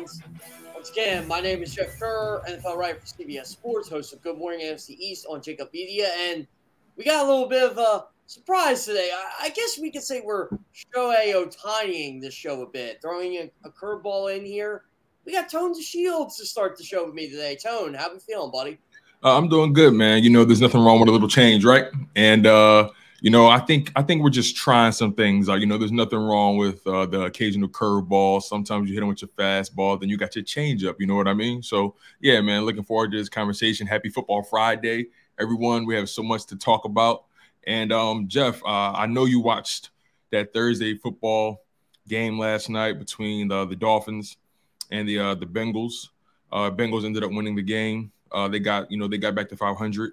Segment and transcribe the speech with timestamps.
[0.00, 0.22] Fans.
[0.74, 4.38] Once again, my name is Jeff Kerr, NFL writer for CBS Sports, host of Good
[4.38, 6.46] Morning NFC East on JAKIB Media, and
[6.96, 9.10] we got a little bit of a surprise today.
[9.40, 10.48] I, guess we could say we're
[10.94, 14.84] Shohei Otaniing this show a bit, throwing a, a curveball in here.
[15.26, 17.56] We got Tone to Shields to start the show with me today.
[17.56, 18.78] Tone, how we feeling, buddy?
[19.22, 20.22] Uh, I'm doing good, man.
[20.22, 21.86] You know, there's nothing wrong with a little change, right?
[22.16, 22.88] And uh,
[23.20, 25.48] you know, I think I think we're just trying some things.
[25.48, 28.42] Uh, you know, there's nothing wrong with uh, the occasional curveball.
[28.42, 30.96] Sometimes you hit them with your fastball, then you got your changeup.
[30.98, 31.62] You know what I mean?
[31.62, 33.86] So yeah, man, looking forward to this conversation.
[33.86, 35.84] Happy Football Friday, everyone.
[35.84, 37.24] We have so much to talk about.
[37.66, 39.90] And um, Jeff, uh, I know you watched
[40.30, 41.64] that Thursday football
[42.08, 44.38] game last night between the, the Dolphins
[44.90, 46.08] and the uh, the Bengals.
[46.50, 48.12] Uh, Bengals ended up winning the game.
[48.32, 50.12] Uh, they got you know they got back to 500.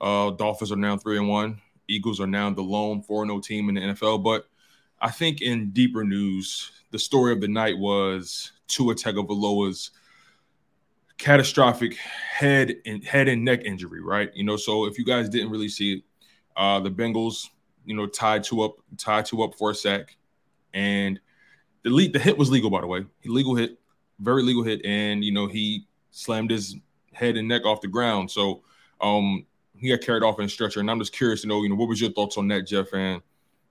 [0.00, 1.60] Uh, Dolphins are now three and one.
[1.88, 4.22] Eagles are now the lone 4 0 team in the NFL.
[4.22, 4.46] But
[5.00, 9.90] I think in deeper news, the story of the night was Tua Tagovailoa's
[11.18, 14.30] catastrophic head and head and neck injury, right?
[14.34, 16.02] You know, so if you guys didn't really see it,
[16.56, 17.48] uh, the Bengals,
[17.84, 20.16] you know, tied Tua up, tied Tua up for a sack,
[20.72, 21.20] and
[21.82, 23.78] the lead, the hit was legal, by the way, legal hit,
[24.20, 26.76] very legal hit, and you know he slammed his
[27.12, 28.30] head and neck off the ground.
[28.30, 28.62] So,
[29.00, 29.46] um,
[29.84, 30.80] he got carried off in a stretcher.
[30.80, 32.94] And I'm just curious to know, you know, what was your thoughts on that, Jeff?
[32.94, 33.20] And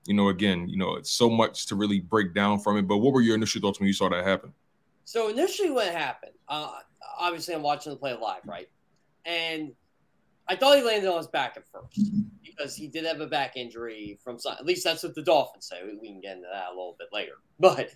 [0.05, 2.87] you know, again, you know, it's so much to really break down from it.
[2.87, 4.53] But what were your initial thoughts when you saw that happen?
[5.05, 6.71] So initially, when it happened, uh,
[7.17, 8.69] obviously I'm watching the play live, right?
[9.25, 9.71] And
[10.47, 11.99] I thought he landed on his back at first
[12.43, 14.55] because he did have a back injury from some.
[14.59, 15.79] At least that's what the Dolphins say.
[15.99, 17.33] We can get into that a little bit later.
[17.59, 17.89] But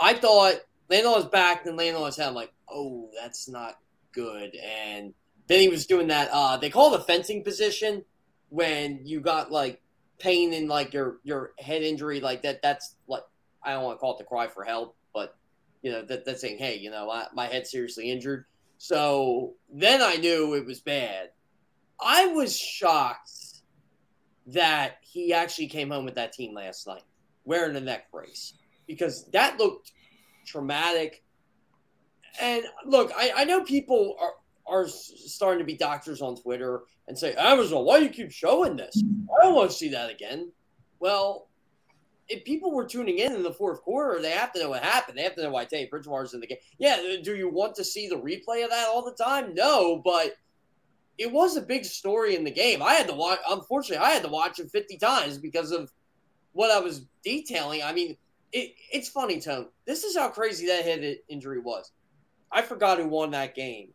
[0.00, 0.54] I thought
[0.88, 2.28] landed on his back, then landed on his head.
[2.28, 3.78] I'm like, oh, that's not
[4.12, 4.56] good.
[4.56, 5.12] And
[5.48, 6.28] then he was doing that.
[6.32, 8.04] Uh, they call it a fencing position
[8.48, 9.80] when you got like
[10.18, 12.62] pain in like your your head injury like that.
[12.62, 13.22] That's like
[13.62, 15.36] I don't want to call it the cry for help, but
[15.82, 18.44] you know that that's saying, hey, you know, I, my head's seriously injured.
[18.78, 21.30] So then I knew it was bad.
[22.00, 23.32] I was shocked
[24.48, 27.02] that he actually came home with that team last night
[27.44, 28.54] wearing a neck brace
[28.86, 29.92] because that looked
[30.46, 31.24] traumatic.
[32.40, 34.34] And look, I, I know people are
[34.66, 38.76] are starting to be doctors on Twitter and say, Amazon, why do you keep showing
[38.76, 39.02] this?
[39.38, 40.50] I don't want to see that again.
[40.98, 41.48] Well,
[42.28, 45.16] if people were tuning in in the fourth quarter, they have to know what happened.
[45.16, 46.58] They have to know why Teddy Bridgewater's in the game.
[46.78, 49.54] Yeah, uh, do you want to see the replay of that all the time?
[49.54, 50.36] No, but
[51.18, 52.82] it was a big story in the game.
[52.82, 53.38] I had to watch.
[53.48, 55.92] Unfortunately, I had to watch it 50 times because of
[56.52, 57.82] what I was detailing.
[57.84, 58.16] I mean,
[58.52, 59.68] it, it's funny, Tone.
[59.84, 61.92] This is how crazy that head injury was.
[62.50, 63.90] I forgot who won that game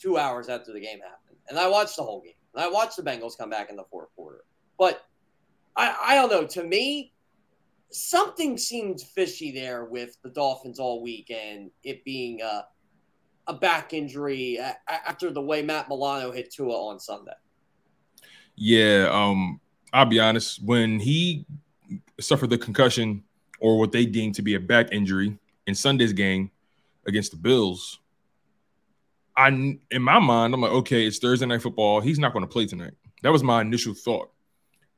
[0.00, 1.38] two hours after the game happened.
[1.48, 2.32] And I watched the whole game.
[2.54, 4.44] And I watched the Bengals come back in the fourth quarter.
[4.78, 5.02] But
[5.76, 6.46] I, I don't know.
[6.46, 7.12] To me,
[7.90, 12.66] something seemed fishy there with the Dolphins all week and it being a,
[13.46, 14.58] a back injury
[14.88, 17.32] after the way Matt Milano hit Tua on Sunday.
[18.56, 19.60] Yeah, um,
[19.92, 20.62] I'll be honest.
[20.62, 21.46] When he
[22.20, 23.22] suffered the concussion
[23.60, 26.50] or what they deemed to be a back injury in Sunday's game
[27.06, 28.00] against the Bills,
[29.38, 32.00] I in my mind, I'm like, okay, it's Thursday night football.
[32.00, 32.94] He's not going to play tonight.
[33.22, 34.30] That was my initial thought,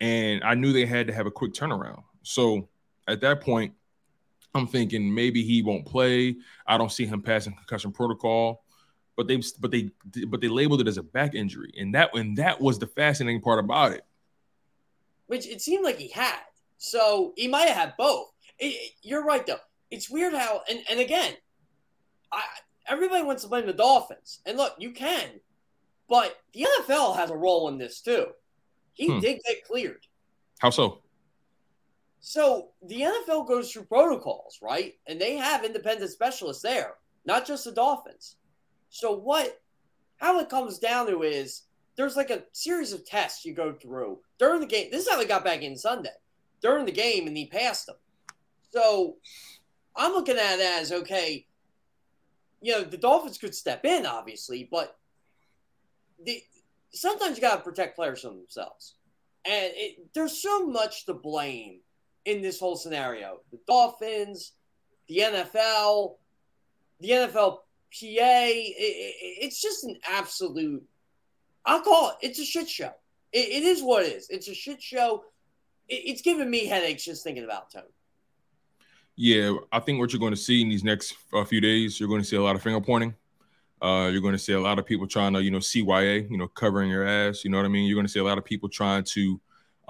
[0.01, 2.03] and I knew they had to have a quick turnaround.
[2.23, 2.69] So
[3.07, 3.75] at that point,
[4.55, 6.37] I'm thinking maybe he won't play.
[6.67, 8.65] I don't see him passing concussion protocol,
[9.15, 9.91] but they but they
[10.27, 13.43] but they labeled it as a back injury, and that and that was the fascinating
[13.43, 14.07] part about it.
[15.27, 16.41] Which it seemed like he had,
[16.79, 18.33] so he might have had both.
[18.59, 19.61] It, you're right though.
[19.91, 21.35] It's weird how and and again,
[22.33, 22.43] I
[22.91, 25.41] everybody wants to blame the Dolphins, and look, you can,
[26.09, 28.27] but the NFL has a role in this too.
[28.95, 29.21] He hmm.
[29.21, 30.07] did get cleared.
[30.59, 31.01] How so?
[32.21, 34.95] So the NFL goes through protocols, right?
[35.07, 36.95] And they have independent specialists there,
[37.25, 38.37] not just the Dolphins.
[38.91, 39.61] So what
[40.19, 41.63] how it comes down to is
[41.97, 44.91] there's like a series of tests you go through during the game.
[44.91, 46.11] This is how they got back in Sunday.
[46.61, 47.97] During the game and he passed them.
[48.71, 49.17] So
[49.97, 51.47] I'm looking at it as okay,
[52.61, 54.97] you know, the Dolphins could step in, obviously, but
[56.25, 56.43] the
[56.93, 58.95] sometimes you gotta protect players from themselves.
[59.45, 61.81] And it, there's so much to blame
[62.27, 63.41] in this whole scenario.
[63.51, 64.53] The Dolphins,
[65.09, 66.17] the NFL,
[67.01, 67.59] the NFLPA.
[67.93, 70.83] It, it, it's just an absolute.
[71.65, 72.27] I'll call it.
[72.27, 72.93] It's a shit show.
[73.33, 74.29] it, is what it is.
[74.29, 75.25] It's a shit show.
[75.89, 77.83] it's giving me headaches just thinking about Tone.
[79.23, 82.09] Yeah, I think what you're going to see in these next uh, few days, you're
[82.09, 83.15] going to see a lot of finger pointing.
[83.83, 86.39] Uh, you're going to see a lot of people trying to, you know, CYA, you
[86.39, 87.45] know, covering your ass.
[87.45, 87.85] You know what I mean?
[87.85, 89.39] You're going to see a lot of people trying to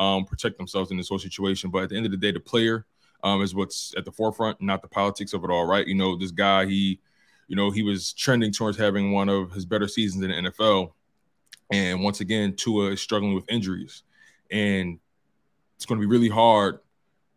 [0.00, 1.70] um, protect themselves in this whole situation.
[1.70, 2.86] But at the end of the day, the player
[3.22, 5.86] um, is what's at the forefront, not the politics of it all, right?
[5.86, 6.98] You know, this guy, he,
[7.46, 10.90] you know, he was trending towards having one of his better seasons in the NFL.
[11.70, 14.02] And once again, Tua is struggling with injuries.
[14.50, 14.98] And
[15.76, 16.80] it's going to be really hard.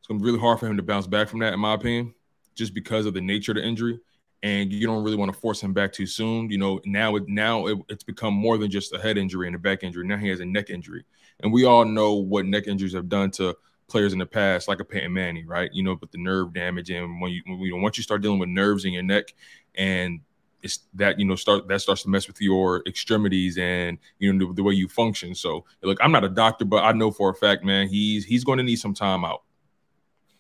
[0.04, 1.76] It's going to be really hard for him to bounce back from that, in my
[1.76, 2.14] opinion,
[2.56, 4.02] just because of the nature of the injury.
[4.42, 6.50] And you don't really want to force him back too soon.
[6.50, 9.56] You know, now it now it, it's become more than just a head injury and
[9.56, 10.06] a back injury.
[10.06, 11.06] Now he has a neck injury.
[11.40, 13.56] And we all know what neck injuries have done to
[13.88, 15.72] players in the past, like a Peyton Manning, right?
[15.72, 18.40] You know, but the nerve damage and when you, when you once you start dealing
[18.40, 19.34] with nerves in your neck
[19.76, 20.20] and
[20.64, 24.48] it's that you know start that starts to mess with your extremities and you know
[24.48, 25.34] the, the, way you function.
[25.34, 28.44] So look, I'm not a doctor, but I know for a fact, man, he's he's
[28.44, 29.44] going to need some time out.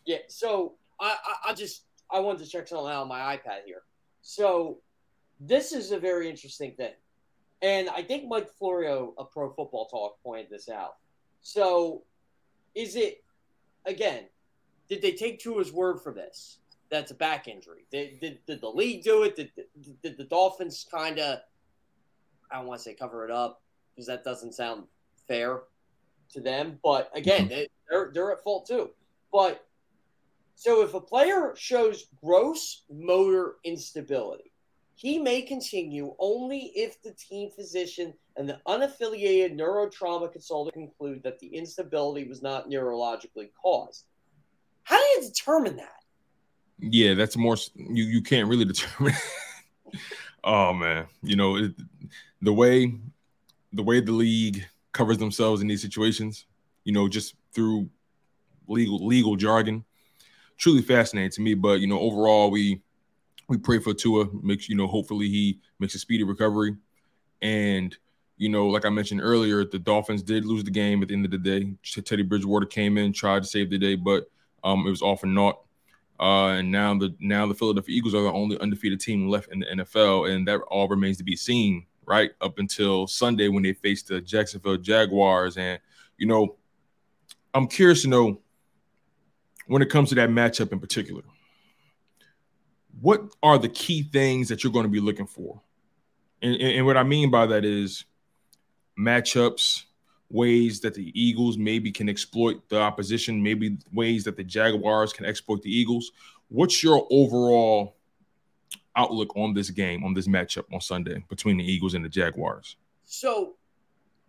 [0.06, 0.18] Yeah.
[0.28, 3.84] So I I, I just I wanted to check something out on my iPad here.
[4.22, 4.80] So
[5.40, 6.94] this is a very interesting thing.
[7.62, 10.96] And I think Mike Florio of Pro Football Talk pointed this out.
[11.42, 12.04] So,
[12.76, 13.24] is it
[13.86, 14.26] again?
[14.90, 16.60] Did they take Tua's word for this?
[16.90, 17.86] That's a back injury.
[17.90, 19.36] Did, did, did the league do it?
[19.36, 21.40] Did, did, did the Dolphins kind of?
[22.52, 23.62] I don't want to say cover it up
[23.96, 24.84] because that doesn't sound
[25.28, 25.62] fair
[26.32, 26.80] to them.
[26.84, 28.90] But again, they, they're they're at fault too.
[29.32, 29.66] But
[30.56, 34.52] so if a player shows gross motor instability,
[34.96, 41.40] he may continue only if the team physician and the unaffiliated neurotrauma consultant conclude that
[41.40, 44.06] the instability was not neurologically caused.
[44.84, 46.04] How do you determine that?
[46.80, 49.14] Yeah, that's more you you can't really determine.
[50.44, 51.74] oh man, you know it,
[52.42, 52.94] the way
[53.72, 56.46] the way the league covers themselves in these situations,
[56.84, 57.90] you know, just through
[58.68, 59.84] legal legal jargon,
[60.58, 61.54] truly fascinating to me.
[61.54, 62.82] But you know, overall, we
[63.48, 66.76] we pray for Tua, makes you know, hopefully he makes a speedy recovery.
[67.42, 67.96] And
[68.38, 71.26] you know, like I mentioned earlier, the Dolphins did lose the game at the end
[71.26, 71.74] of the day.
[71.84, 74.30] Teddy Bridgewater came in, tried to save the day, but
[74.64, 75.60] um, it was all for naught.
[76.20, 79.60] Uh, and now the now the Philadelphia Eagles are the only undefeated team left in
[79.60, 82.32] the NFL, and that all remains to be seen, right?
[82.42, 85.80] Up until Sunday when they face the Jacksonville Jaguars, and
[86.18, 86.56] you know,
[87.54, 88.40] I'm curious to know
[89.68, 91.24] when it comes to that matchup in particular
[93.02, 95.62] what are the key things that you're going to be looking for?
[96.42, 98.06] And, and, and, what I mean by that is
[98.98, 99.84] matchups,
[100.30, 105.26] ways that the Eagles maybe can exploit the opposition, maybe ways that the Jaguars can
[105.26, 106.12] exploit the Eagles.
[106.50, 107.96] What's your overall
[108.96, 112.78] outlook on this game, on this matchup on Sunday between the Eagles and the Jaguars?
[113.06, 113.56] So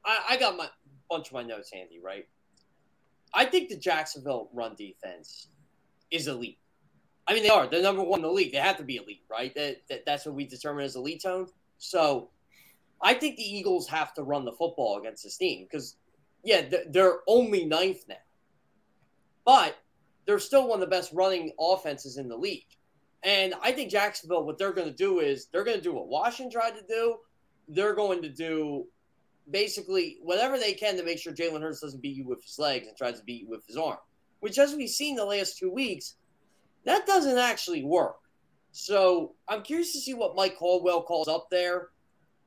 [0.05, 0.69] I, I got my
[1.11, 2.27] bunch of my notes handy, right?
[3.35, 5.49] I think the Jacksonville run defense
[6.11, 6.59] is elite.
[7.27, 7.67] I mean, they are.
[7.67, 8.53] They're number one in the league.
[8.53, 9.55] They have to be elite, right?
[9.55, 11.49] That, that that's what we determine as elite tone.
[11.79, 12.31] So,
[13.03, 15.97] I think the Eagles have to run the football against this team because,
[16.43, 18.15] yeah, they're only ninth now,
[19.45, 19.77] but
[20.27, 22.67] they're still one of the best running offenses in the league.
[23.23, 26.09] And I think Jacksonville, what they're going to do is they're going to do what
[26.09, 27.17] Washington tried to do.
[27.69, 28.87] They're going to do
[29.51, 32.87] basically whatever they can to make sure Jalen Hurts doesn't beat you with his legs
[32.87, 33.99] and tries to beat you with his arm,
[34.41, 36.17] which, as we've seen the last two weeks,
[36.85, 38.17] that doesn't actually work.
[38.73, 41.89] So I'm curious to see what Mike Caldwell calls up there.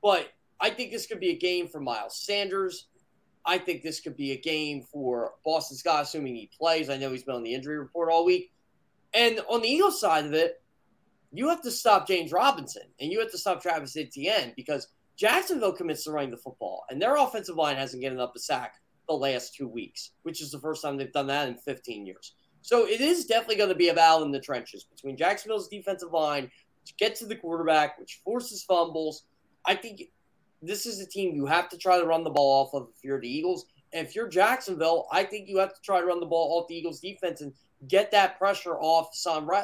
[0.01, 2.87] But I think this could be a game for Miles Sanders.
[3.45, 6.89] I think this could be a game for Boston Scott, assuming he plays.
[6.89, 8.51] I know he's been on the injury report all week.
[9.13, 10.61] And on the Eagles side of it,
[11.31, 15.73] you have to stop James Robinson and you have to stop Travis Etienne because Jacksonville
[15.73, 18.75] commits to running the football, and their offensive line hasn't given up a sack
[19.07, 22.35] the last two weeks, which is the first time they've done that in 15 years.
[22.61, 26.11] So it is definitely going to be a battle in the trenches between Jacksonville's defensive
[26.11, 26.51] line
[26.85, 29.23] to get to the quarterback, which forces fumbles.
[29.65, 30.03] I think
[30.61, 33.03] this is a team you have to try to run the ball off of if
[33.03, 33.65] you're the Eagles.
[33.93, 36.67] And if you're Jacksonville, I think you have to try to run the ball off
[36.67, 37.53] the Eagles defense and
[37.87, 39.63] get that pressure off Sam Re-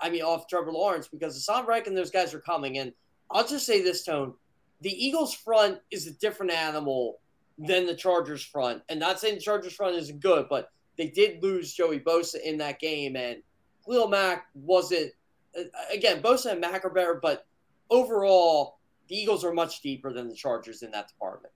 [0.00, 2.78] I mean off Trevor Lawrence because the Sam Reich and those guys are coming.
[2.78, 2.92] And
[3.30, 4.34] I'll just say this, Tone
[4.80, 7.20] the Eagles front is a different animal
[7.58, 8.82] than the Chargers front.
[8.88, 12.58] And not saying the Chargers front isn't good, but they did lose Joey Bosa in
[12.58, 13.42] that game, and
[13.84, 15.12] Khalil Mack wasn't.
[15.58, 17.46] Uh, again, Bosa and Mack are better, but
[17.90, 21.52] overall, the Eagles are much deeper than the Chargers in that department.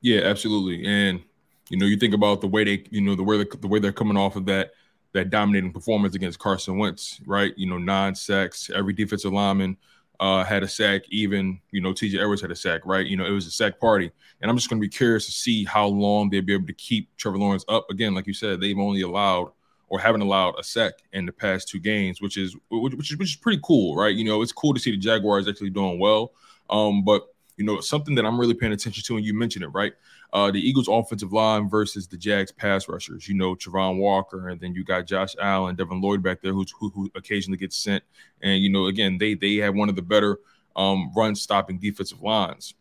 [0.00, 0.84] Yeah, absolutely.
[0.86, 1.22] And
[1.70, 3.78] you know, you think about the way they, you know, the way they, the way
[3.78, 4.72] they're coming off of that
[5.12, 7.52] that dominating performance against Carson Wentz, right?
[7.56, 9.76] You know, nine sacks, every defensive lineman
[10.22, 11.02] uh, had a sack.
[11.10, 12.18] Even you know T.J.
[12.18, 13.04] Edwards had a sack, right?
[13.04, 14.10] You know it was a sack party,
[14.40, 16.72] and I'm just going to be curious to see how long they'll be able to
[16.72, 17.90] keep Trevor Lawrence up.
[17.90, 19.50] Again, like you said, they've only allowed
[19.88, 23.18] or haven't allowed a sack in the past two games, which is which, which is
[23.18, 24.14] which is pretty cool, right?
[24.14, 26.32] You know, it's cool to see the Jaguars actually doing well.
[26.70, 29.68] Um, but you know, something that I'm really paying attention to, and you mentioned it,
[29.68, 29.92] right?
[30.32, 33.28] Uh, the Eagles' offensive line versus the Jags' pass rushers.
[33.28, 36.64] You know, Travon Walker, and then you got Josh Allen, Devin Lloyd back there, who,
[36.80, 38.02] who, occasionally gets sent.
[38.40, 40.38] And you know, again, they they have one of the better
[40.74, 42.74] um, run stopping defensive lines.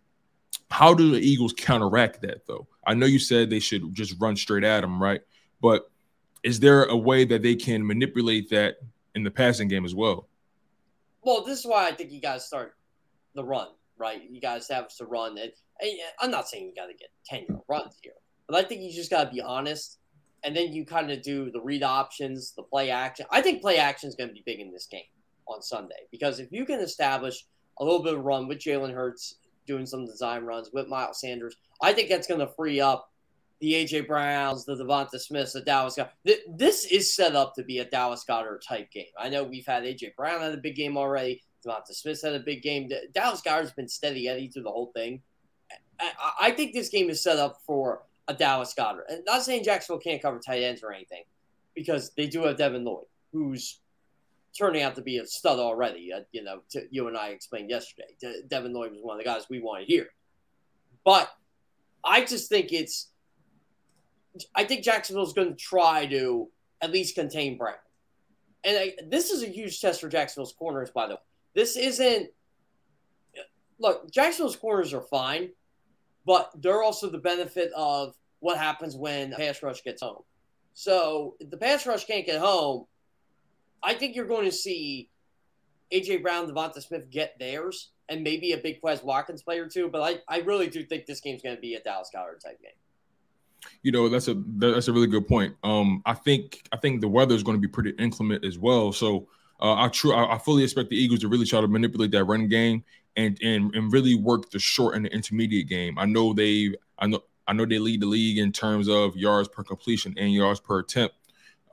[0.69, 2.67] How do the Eagles counteract that, though?
[2.85, 5.21] I know you said they should just run straight at them, right?
[5.61, 5.91] But
[6.43, 8.77] is there a way that they can manipulate that
[9.13, 10.27] in the passing game as well?
[11.21, 12.75] Well, this is why I think you to start
[13.35, 13.67] the run
[14.01, 14.21] right?
[14.29, 15.57] You have to run it.
[16.19, 18.13] I'm not saying you got to get 10 year runs here,
[18.47, 19.99] but I think you just got to be honest.
[20.43, 23.27] And then you kind of do the read options, the play action.
[23.29, 25.03] I think play action is going to be big in this game
[25.47, 27.45] on Sunday because if you can establish
[27.79, 29.35] a little bit of run with Jalen Hurts
[29.67, 33.11] doing some design runs with Miles Sanders, I think that's going to free up
[33.59, 36.39] the AJ Browns, the Devonta Smiths, the Dallas Goedert.
[36.57, 39.05] This is set up to be a Dallas Goedert type game.
[39.19, 41.43] I know we've had AJ Brown had a big game already.
[41.65, 42.89] Devonta Smith had a big game.
[43.13, 45.21] Dallas Goedert's been steady Eddie through the whole thing.
[45.99, 49.03] I, I, think this game is set up for a Dallas Goedert.
[49.09, 51.23] And not saying Jacksonville can't cover tight ends or anything,
[51.75, 53.79] because they do have Devin Lloyd, who's
[54.57, 56.11] turning out to be a stud already.
[56.11, 58.15] Uh, you know, to, you and I explained yesterday.
[58.19, 60.07] De- Devin Lloyd was one of the guys we wanted here.
[61.05, 61.29] But
[62.03, 63.09] I just think it's.
[64.55, 66.49] I think Jacksonville's going to try to
[66.81, 67.75] at least contain Brown.
[68.63, 71.21] And I, this is a huge test for Jacksonville's corners, by the way.
[71.53, 72.29] This isn't
[73.81, 75.49] look, Jacksonville's corners are fine,
[76.25, 80.23] but they're also the benefit of what happens when pass rush gets home.
[80.73, 82.85] So if the pass rush can't get home,
[83.83, 85.09] I think you're going to see
[85.91, 89.89] AJ Brown, Devonta Smith get theirs, and maybe a big Quez Watkins player too.
[89.89, 92.61] But I, I really do think this game's going to be a Dallas Goedert type
[92.61, 92.71] game.
[93.83, 95.55] You know, that's a that's a really good point.
[95.63, 98.91] Um, I think I think the weather is going to be pretty inclement as well.
[98.91, 99.27] So
[99.61, 102.23] uh, I true I, I, fully expect the Eagles to really try to manipulate that
[102.25, 102.83] run game
[103.15, 105.99] and and and really work the short and the intermediate game.
[105.99, 109.49] I know they I know I know they lead the league in terms of yards
[109.49, 111.15] per completion and yards per attempt.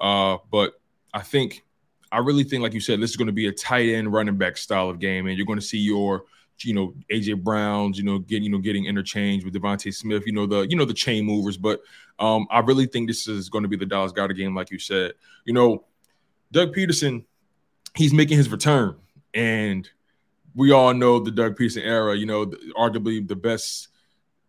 [0.00, 0.80] Uh, but
[1.14, 1.64] I think
[2.10, 4.36] I really think, like you said, this is going to be a tight end running
[4.36, 6.24] back style of game, and you're going to see your
[6.60, 10.32] you know AJ Browns, you know, getting you know getting interchange with DeVonta Smith, you
[10.32, 11.56] know the you know the chain movers.
[11.56, 11.80] But
[12.18, 14.78] um, I really think this is going to be the Dallas Goedert game, like you
[14.78, 15.12] said.
[15.44, 15.84] You know,
[16.50, 17.24] Doug Pederson
[17.98, 18.94] he's making his return.
[19.34, 19.88] And
[20.54, 23.88] we all know the Doug Pederson era, you know, arguably the best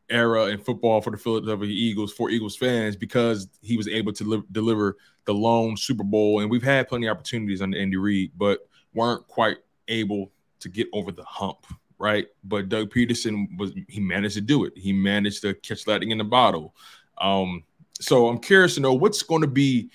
[0.08, 4.24] era in football for the Philadelphia Eagles, for Eagles fans, because he was able to
[4.24, 6.41] li- deliver the lone Super Bowl.
[6.41, 10.88] And we've had plenty of opportunities under Andy Reid, but weren't quite able to get
[10.94, 11.65] over the hump,
[11.98, 12.27] right?
[12.44, 14.74] But Doug Pederson was he managed to do it.
[14.75, 16.75] He managed to catch lightning in the bottle.
[17.20, 17.63] Um,
[18.00, 19.89] so I'm curious to know what's going to be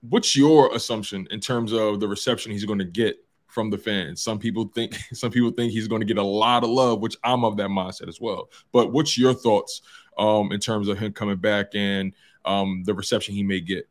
[0.00, 3.16] what's your assumption in terms of the reception he's going to get
[3.46, 4.22] from the fans?
[4.22, 7.16] Some people think some people think he's going to get a lot of love, which
[7.24, 8.50] I'm of that mindset as well.
[8.72, 9.82] But what's your thoughts
[10.18, 12.12] um, in terms of him coming back and
[12.44, 13.88] um, the reception he may get?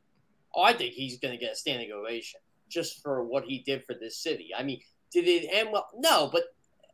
[0.55, 2.39] Oh, I think he's going to get a standing ovation
[2.69, 4.49] just for what he did for this city.
[4.57, 5.87] I mean, did it end well?
[5.95, 6.43] No, but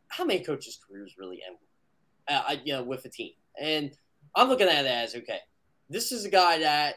[0.09, 1.57] how many coaches' careers really end,
[2.27, 3.31] uh, you know, with a team?
[3.59, 3.91] And
[4.35, 5.39] I'm looking at it as okay,
[5.89, 6.95] this is a guy that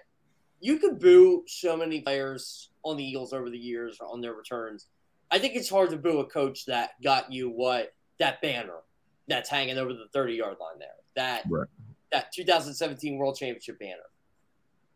[0.60, 4.86] you could boo so many players on the Eagles over the years on their returns.
[5.30, 8.80] I think it's hard to boo a coach that got you what that banner
[9.28, 10.88] that's hanging over the 30 yard line there.
[11.16, 11.68] That right.
[12.12, 14.08] that 2017 World Championship banner.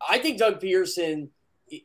[0.06, 1.28] I think Doug Pederson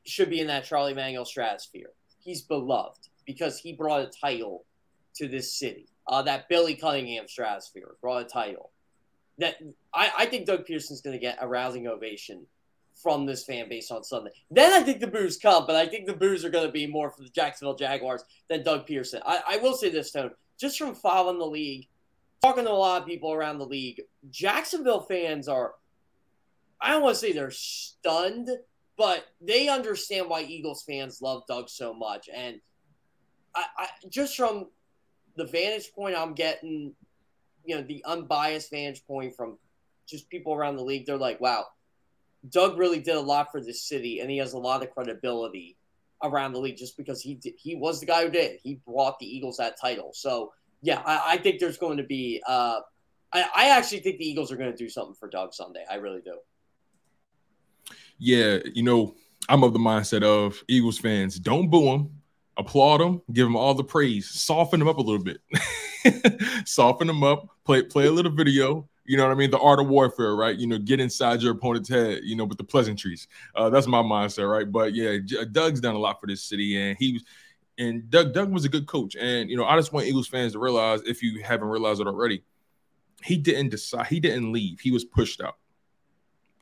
[0.05, 1.91] should be in that Charlie Manuel stratosphere.
[2.19, 4.65] He's beloved because he brought a title
[5.15, 5.87] to this city.
[6.07, 8.71] Uh, that Billy Cunningham stratosphere brought a title.
[9.37, 9.57] That
[9.93, 12.45] I, I think Doug Pederson's going to get a rousing ovation
[13.01, 14.31] from this fan base on Sunday.
[14.49, 16.87] Then I think the boos come, but I think the boos are going to be
[16.87, 19.21] more for the Jacksonville Jaguars than Doug Pederson.
[19.25, 21.87] I, I will say this, Tone, just from following the league,
[22.41, 25.73] talking to a lot of people around the league, Jacksonville fans are,
[26.81, 28.49] I don't want to say they're stunned,
[28.97, 32.29] but they understand why Eagles fans love Doug so much.
[32.33, 32.59] And
[33.55, 34.67] I, I just from
[35.35, 36.93] the vantage point I'm getting,
[37.63, 39.57] you know, the unbiased vantage point from
[40.07, 41.65] just people around the league, they're like, wow,
[42.49, 45.77] Doug really did a lot for this city, and he has a lot of credibility
[46.23, 48.59] around the league just because he did, he was the guy who did.
[48.63, 50.11] He brought the Eagles that title.
[50.13, 50.51] So
[50.81, 52.41] yeah, I, I think there's going to be.
[52.47, 52.79] Uh,
[53.33, 55.83] I, I actually think the Eagles are going to do something for Doug Sunday.
[55.89, 56.37] I really do.
[58.19, 59.15] Yeah, you know,
[59.49, 62.09] I'm of the mindset of Eagles fans don't boo him,
[62.57, 65.39] applaud him, give him all the praise, soften him up a little bit,
[66.65, 69.49] soften him up, play play a little video, you know what I mean?
[69.49, 70.55] The art of warfare, right?
[70.55, 73.27] You know, get inside your opponent's head, you know, with the pleasantries.
[73.55, 74.69] Uh, that's my mindset, right?
[74.69, 75.17] But yeah,
[75.51, 77.23] Doug's done a lot for this city, and he was,
[77.77, 79.15] and Doug Doug was a good coach.
[79.15, 82.07] And you know, I just want Eagles fans to realize, if you haven't realized it
[82.07, 82.43] already,
[83.23, 84.79] he didn't decide, he didn't leave.
[84.81, 85.57] He was pushed out.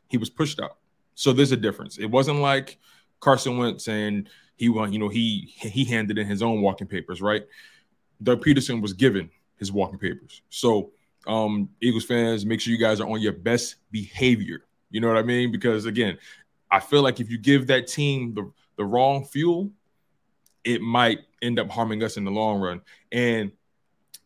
[0.07, 0.77] He was pushed out.
[1.15, 1.97] So there's a difference.
[1.97, 2.77] It wasn't like
[3.19, 7.21] Carson Wentz and he won, you know, he he handed in his own walking papers,
[7.21, 7.43] right?
[8.21, 10.41] Doug Pederson was given his walking papers.
[10.49, 10.91] So
[11.27, 14.65] um, Eagles fans, make sure you guys are on your best behavior.
[14.89, 15.51] You know what I mean?
[15.51, 16.17] Because again,
[16.71, 19.71] I feel like if you give that team the, the wrong fuel,
[20.63, 22.81] it might end up harming us in the long run.
[23.11, 23.51] And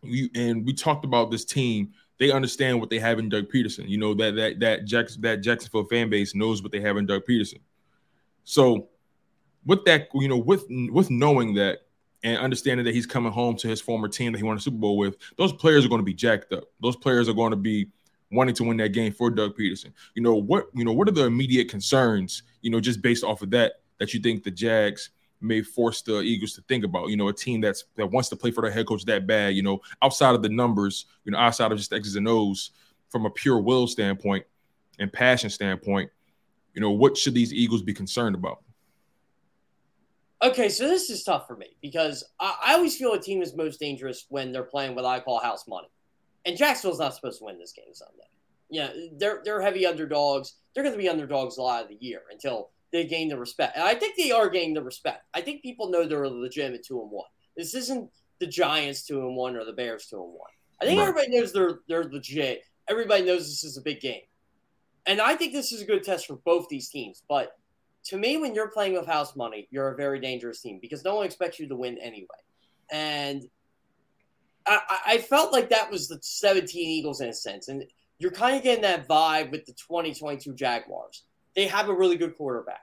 [0.02, 1.94] we and we talked about this team.
[2.18, 3.88] They understand what they have in Doug Pederson.
[3.88, 7.06] You know that that that Jackson, that Jacksonville fan base knows what they have in
[7.06, 7.60] Doug Pederson.
[8.44, 8.90] So
[9.66, 11.80] with that, you know, with with knowing that
[12.24, 14.78] and understanding that he's coming home to his former team that he won a Super
[14.78, 16.66] Bowl with, those players are going to be jacked up.
[16.82, 17.88] Those players are going to be
[18.32, 19.92] wanting to win that game for Doug Pederson.
[20.16, 20.68] You know what?
[20.74, 22.44] You know what are the immediate concerns?
[22.62, 26.20] You know, just based off of that, that you think the Jags may force the
[26.20, 27.10] Eagles to think about.
[27.10, 29.56] You know, a team that's that wants to play for their head coach that bad.
[29.56, 32.72] You know, outside of the numbers, you know, outside of just X's and O's,
[33.10, 34.46] from a pure will standpoint
[35.00, 36.12] and passion standpoint,
[36.74, 38.62] you know, what should these Eagles be concerned about?
[40.42, 43.56] Okay, so this is tough for me because I, I, always feel a team is
[43.56, 45.90] most dangerous when they're playing what I call house money.
[46.46, 48.24] And Jacksonville's not supposed to win this game Sunday.
[48.70, 50.56] Yeah, they're they're heavy underdogs.
[50.74, 53.76] They're going to be underdogs a lot of the year until they gain the respect.
[53.76, 55.26] And I think they are gaining the respect.
[55.34, 57.28] I think people know they're a legitimate two and one.
[57.58, 60.52] This isn't the Giants two and one or the Bears two and one.
[60.82, 61.10] I think right.
[61.10, 62.64] everybody knows they're they're legit.
[62.88, 64.22] Everybody knows this is a big game.
[65.06, 67.24] And I think this is a good test for both these teams.
[67.28, 67.52] But
[68.06, 71.16] to me, when you're playing with house money, you're a very dangerous team because no
[71.16, 72.28] one expects you to win anyway.
[72.92, 73.44] And
[74.66, 77.68] I, I felt like that was the 17 Eagles in a sense.
[77.68, 77.84] And
[78.20, 81.24] you're kind of getting that vibe with the 2022 Jaguars.
[81.56, 82.82] They have a really good quarterback.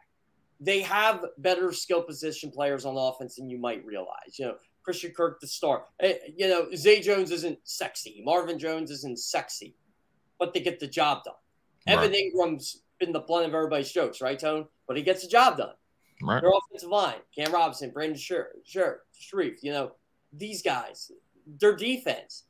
[0.61, 4.39] They have better skill position players on offense than you might realize.
[4.39, 5.85] You know, Christian Kirk, the star.
[6.01, 8.23] Eh, you know, Zay Jones isn't sexy.
[8.25, 9.75] Marvin Jones isn't sexy,
[10.39, 11.35] but they get the job done.
[11.87, 11.99] Right.
[11.99, 14.67] Evan Engram's been the blunt of everybody's jokes, right, Tone?
[14.87, 15.75] But he gets the job done.
[16.23, 16.41] Right.
[16.41, 19.93] Their offensive line, Cam Robinson, Brandon Sure, Sure, Shreve, you know,
[20.33, 21.11] these guys,
[21.61, 22.45] their defense.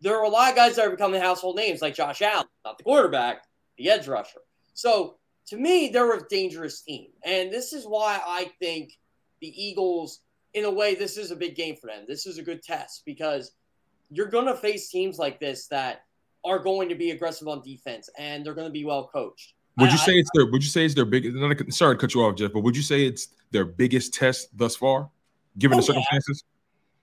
[0.00, 2.78] There are a lot of guys that are becoming household names, like Josh Allen, not
[2.78, 3.44] the quarterback,
[3.78, 4.40] the edge rusher.
[4.74, 7.08] So to me, they're a dangerous team.
[7.24, 8.92] And this is why I think
[9.40, 10.20] the Eagles,
[10.54, 12.04] in a way, this is a big game for them.
[12.06, 13.52] This is a good test because
[14.10, 16.02] you're going to face teams like this that
[16.44, 19.54] are going to be aggressive on defense and they're going to be well coached.
[19.78, 20.46] Would you say it's their?
[20.46, 21.24] Would you say it's their big?
[21.72, 24.76] Sorry to cut you off, Jeff, but would you say it's their biggest test thus
[24.76, 25.08] far,
[25.58, 26.44] given oh, the circumstances?
[26.44, 26.50] Yeah.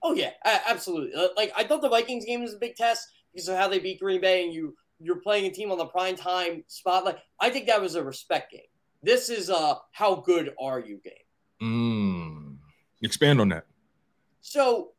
[0.00, 1.14] Oh yeah, absolutely.
[1.14, 3.78] Uh, like I thought the Vikings game was a big test because of how they
[3.78, 7.18] beat Green Bay, and you you're playing a team on the prime time spotlight.
[7.40, 8.60] I think that was a respect game.
[9.02, 11.14] This is a how good are you game.
[11.62, 12.56] Mm.
[13.02, 13.66] Expand on that.
[14.40, 14.92] So,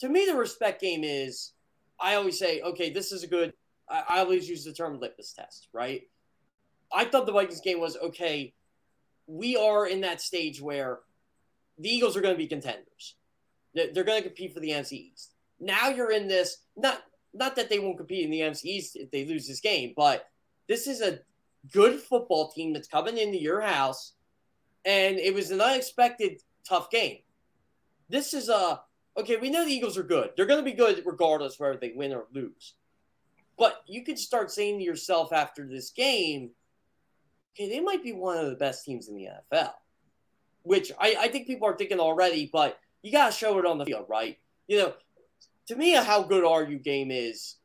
[0.00, 1.52] to me, the respect game is.
[1.98, 3.54] I always say, okay, this is a good.
[3.88, 6.02] I, I always use the term litmus test, right?
[6.92, 8.54] I thought the Vikings game was okay.
[9.26, 11.00] We are in that stage where
[11.78, 13.16] the Eagles are going to be contenders.
[13.74, 15.34] They're, going to compete for the NFC East.
[15.60, 17.02] Now you're in this not
[17.34, 20.26] not that they won't compete in the NFC East if they lose this game, but
[20.68, 21.20] this is a
[21.72, 24.14] good football team that's coming into your house,
[24.84, 27.18] and it was an unexpected tough game.
[28.08, 28.80] This is a
[29.16, 29.36] okay.
[29.36, 30.30] We know the Eagles are good.
[30.36, 32.74] They're going to be good regardless whether they win or lose.
[33.58, 36.50] But you could start saying to yourself after this game,
[37.56, 39.72] okay, they might be one of the best teams in the NFL.
[40.62, 43.78] which I, I think people are thinking already, but you got to show it on
[43.78, 44.38] the field, right?
[44.66, 44.94] You know,
[45.68, 47.56] to me, how good are you game is.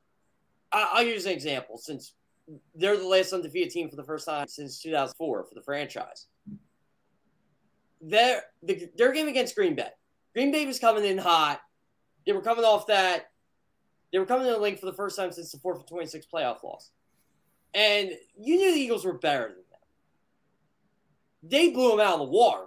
[0.71, 2.13] I, I'll use an example since
[2.75, 6.27] they're the last undefeated team for the first time since 2004 for the franchise.
[8.01, 9.89] Their the, their game against Green Bay.
[10.33, 11.59] Green Bay was coming in hot.
[12.25, 13.31] They were coming off that.
[14.11, 16.25] They were coming to the Linc for the first time since the 4 for 26
[16.33, 16.91] playoff loss.
[17.73, 19.63] And you knew the Eagles were better than.
[21.43, 22.65] They blew them out of the water.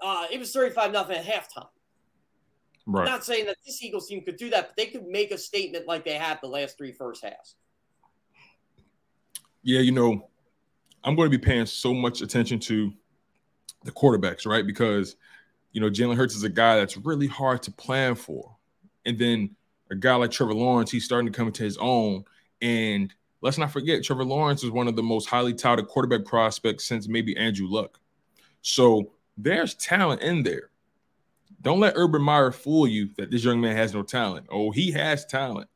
[0.00, 1.68] Uh, it was 35 nothing at halftime.
[2.86, 3.02] Right.
[3.02, 5.38] I'm not saying that this Eagles team could do that, but they could make a
[5.38, 7.56] statement like they had the last three first halves.
[9.62, 10.28] Yeah, you know,
[11.04, 12.92] I'm going to be paying so much attention to
[13.84, 14.66] the quarterbacks, right?
[14.66, 15.16] Because
[15.72, 18.56] you know Jalen Hurts is a guy that's really hard to plan for,
[19.04, 19.54] and then
[19.90, 22.24] a guy like Trevor Lawrence, he's starting to come into his own.
[22.60, 26.84] And let's not forget, Trevor Lawrence is one of the most highly touted quarterback prospects
[26.84, 28.00] since maybe Andrew Luck.
[28.62, 30.70] So there's talent in there.
[31.60, 34.46] Don't let Urban Meyer fool you that this young man has no talent.
[34.50, 35.68] Oh, he has talent.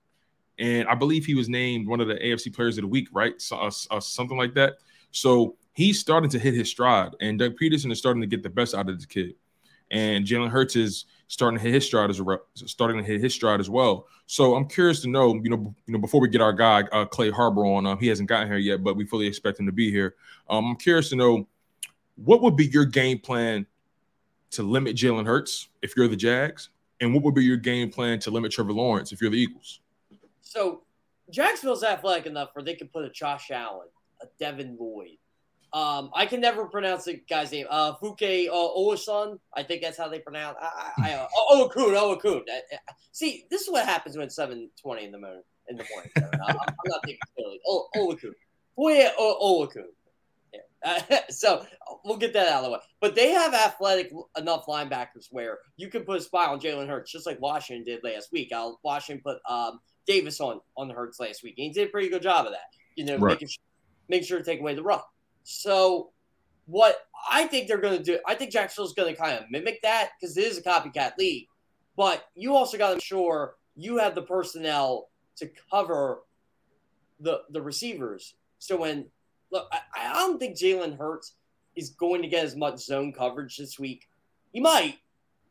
[0.59, 3.41] And I believe he was named one of the AFC players of the week, right?
[3.41, 4.75] So, uh, uh, something like that.
[5.11, 8.51] So he's starting to hit his stride, and Doug Pederson is starting to get the
[8.51, 9.35] best out of this kid.
[9.91, 13.33] And Jalen Hurts is starting to hit his stride as a, starting to hit his
[13.33, 14.07] stride as well.
[14.27, 17.07] So I'm curious to know, you know, you know, before we get our guy uh,
[17.07, 19.73] Clay Harbor on, um, he hasn't gotten here yet, but we fully expect him to
[19.73, 20.15] be here.
[20.51, 21.49] Um, I'm curious to know
[22.17, 23.67] what would be your game plan
[24.51, 26.69] to limit Jalen Hurts if you're the Jags,
[27.01, 29.81] and what would be your game plan to limit Trevor Lawrence if you're the Eagles?
[30.43, 30.83] So
[31.31, 33.89] Jacksonville's athletic enough where they could put a Josh Allen,
[34.21, 35.17] a Devin Lloyd.
[35.73, 37.67] Um, I can never pronounce the guy's name.
[37.71, 39.39] Uh, Fuke uh, Olason.
[39.55, 40.59] I think that's how they pronounce.
[40.61, 42.43] I, I, uh, oh, Owakun, Owakun.
[43.13, 45.43] See, this is what happens when seven twenty in the morning.
[45.69, 47.61] In the morning, I'm, I'm not thinking clearly.
[47.67, 48.35] Oh, Owakun.
[50.85, 51.65] Uh, so
[52.05, 52.79] we'll get that out of the way.
[53.01, 57.13] But they have athletic enough linebackers where you can put a spy on Jalen Hurts,
[57.13, 58.53] just like Washington did last week.
[58.53, 61.55] I'll Washington put um, Davis on on the Hurts last week.
[61.59, 62.61] And he did a pretty good job of that.
[62.97, 63.33] You know, right.
[63.33, 63.65] making sure,
[64.09, 65.01] make sure to take away the run.
[65.45, 66.11] So
[66.67, 66.97] what
[67.31, 70.11] I think they're going to do, I think Jacksonville's going to kind of mimic that
[70.21, 71.47] because it is a copycat league.
[71.97, 76.23] But you also got to make sure you have the personnel to cover
[77.21, 78.35] the the receivers.
[78.59, 79.07] So when
[79.51, 81.35] look, I, I don't think Jalen Hurts
[81.77, 84.09] is going to get as much zone coverage this week.
[84.53, 84.99] He might,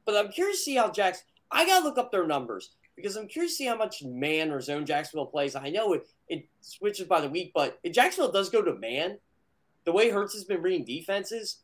[0.05, 1.25] but I'm curious to see how Jackson.
[1.51, 4.61] I gotta look up their numbers because I'm curious to see how much man or
[4.61, 5.55] zone Jacksonville plays.
[5.55, 9.17] I know it, it switches by the week, but if Jacksonville does go to man,
[9.85, 11.57] the way Hurts has been reading defenses,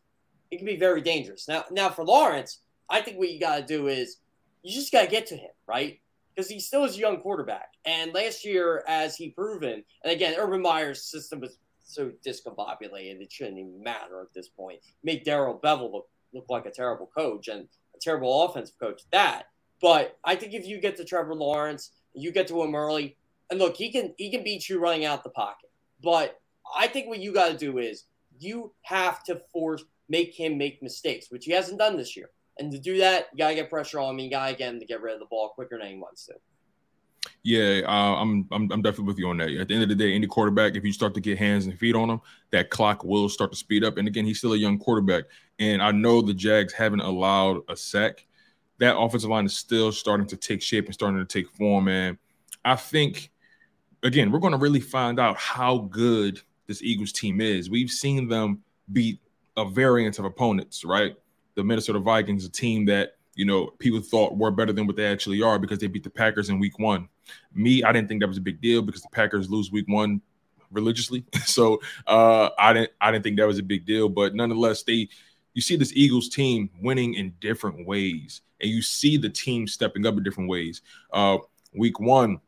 [0.52, 1.48] it can be very dangerous.
[1.48, 4.18] Now, now for Lawrence, I think what you got to do is
[4.64, 6.00] you just got to get to him, right?
[6.36, 7.70] Because he still is a young quarterback.
[7.86, 13.32] And last year, as he proven, and again, Urban Meyer's system was so discombobulated, it
[13.32, 14.80] shouldn't even matter at this point.
[15.04, 19.48] Made Darrell Bevell look, look like a terrible coach and a terrible offensive coach that.
[19.82, 23.16] But I think if you get to Trevor Lawrence, you get to him early,
[23.50, 25.70] and look, he can he can beat you running out the pocket.
[26.04, 26.40] But
[26.76, 28.06] I think what you got to do is
[28.40, 32.30] you have to force make him make mistakes, which he hasn't done this year.
[32.60, 34.20] And to do that, you gotta get pressure on him.
[34.20, 36.34] You gotta get him to get rid of the ball quicker than he wants to.
[37.44, 39.50] Yeah, uh, I'm, I'm I'm definitely with you on that.
[39.52, 41.78] At the end of the day, any quarterback, if you start to get hands and
[41.78, 43.98] feet on him, that clock will start to speed up.
[43.98, 45.26] And again, he's still a young quarterback,
[45.60, 48.26] and I know the Jags haven't allowed a sack.
[48.80, 51.88] That offensive line is still starting to take shape and starting to take form.
[51.88, 52.18] And
[52.64, 53.32] I think,
[54.04, 57.70] again, we're going to really find out how good this Eagles team is.
[57.70, 59.20] We've seen them beat
[59.56, 61.16] a variant of opponents, right?
[61.56, 65.06] The Minnesota Vikings, a team that you know people thought were better than what they
[65.06, 67.10] actually are because they beat the Packers in Week One.
[67.54, 70.22] Me, I didn't think that was a big deal because the Packers lose Week One
[70.72, 74.10] religiously, so uh, I didn't I didn't think that was a big deal.
[74.10, 75.08] But nonetheless, they
[75.54, 80.06] you see this Eagles team winning in different ways, and you see the team stepping
[80.06, 80.82] up in different ways.
[81.12, 81.38] Uh,
[81.74, 82.40] week One,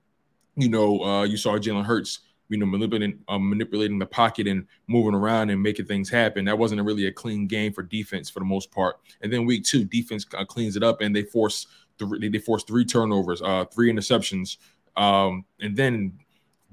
[0.55, 4.65] you know, uh, you saw Jalen Hurts you know, manipulating um, manipulating the pocket and
[4.87, 6.45] moving around and making things happen.
[6.45, 8.97] That wasn't really a clean game for defense for the most part.
[9.21, 11.67] And then week two, defense uh, cleans it up and they force
[11.99, 14.57] th- they force three turnovers, uh, three interceptions.
[14.97, 16.19] Um, and then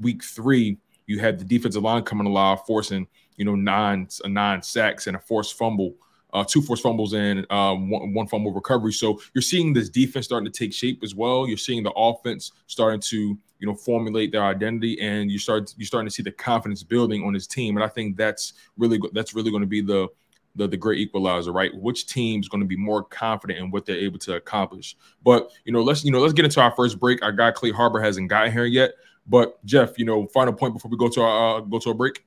[0.01, 4.63] week three, you had the defensive line coming alive, forcing you know nine uh, nine
[4.63, 5.95] sacks and a forced fumble.
[6.33, 8.93] Uh, two forced fumbles and uh, one, one fumble recovery.
[8.93, 11.47] So you're seeing this defense starting to take shape as well.
[11.47, 15.87] You're seeing the offense starting to you know formulate their identity and you start you're
[15.87, 17.77] starting to see the confidence building on his team.
[17.77, 20.09] And i think that's really that's really going to be the
[20.55, 21.71] the, the great equalizer right?
[21.75, 24.97] Which team's going to be more confident in what they're able to accomplish?
[25.23, 27.23] But you know let's you know let's get into our first break.
[27.23, 28.93] Our guy clay harbor hasn't gotten here yet.
[29.27, 31.95] But jeff you know final point before we go to our uh, go to a
[31.95, 32.25] break?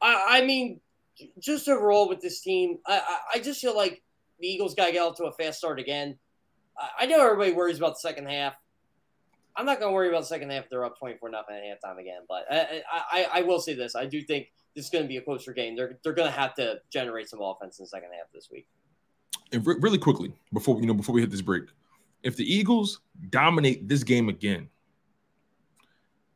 [0.00, 0.80] I, I mean
[1.38, 4.02] just overall with this team I, I just feel like
[4.38, 6.18] the Eagles got to get off to a fast start again.
[6.78, 8.54] I, I know everybody worries about the second half.
[9.56, 11.98] I'm not going to worry about the second half they're up 24 nothing at halftime
[11.98, 12.20] again.
[12.28, 15.16] But I, I, I will say this: I do think this is going to be
[15.16, 15.76] a closer game.
[15.76, 18.66] They're they're going to have to generate some offense in the second half this week.
[19.52, 21.64] And re- really quickly before you know before we hit this break,
[22.22, 24.68] if the Eagles dominate this game again,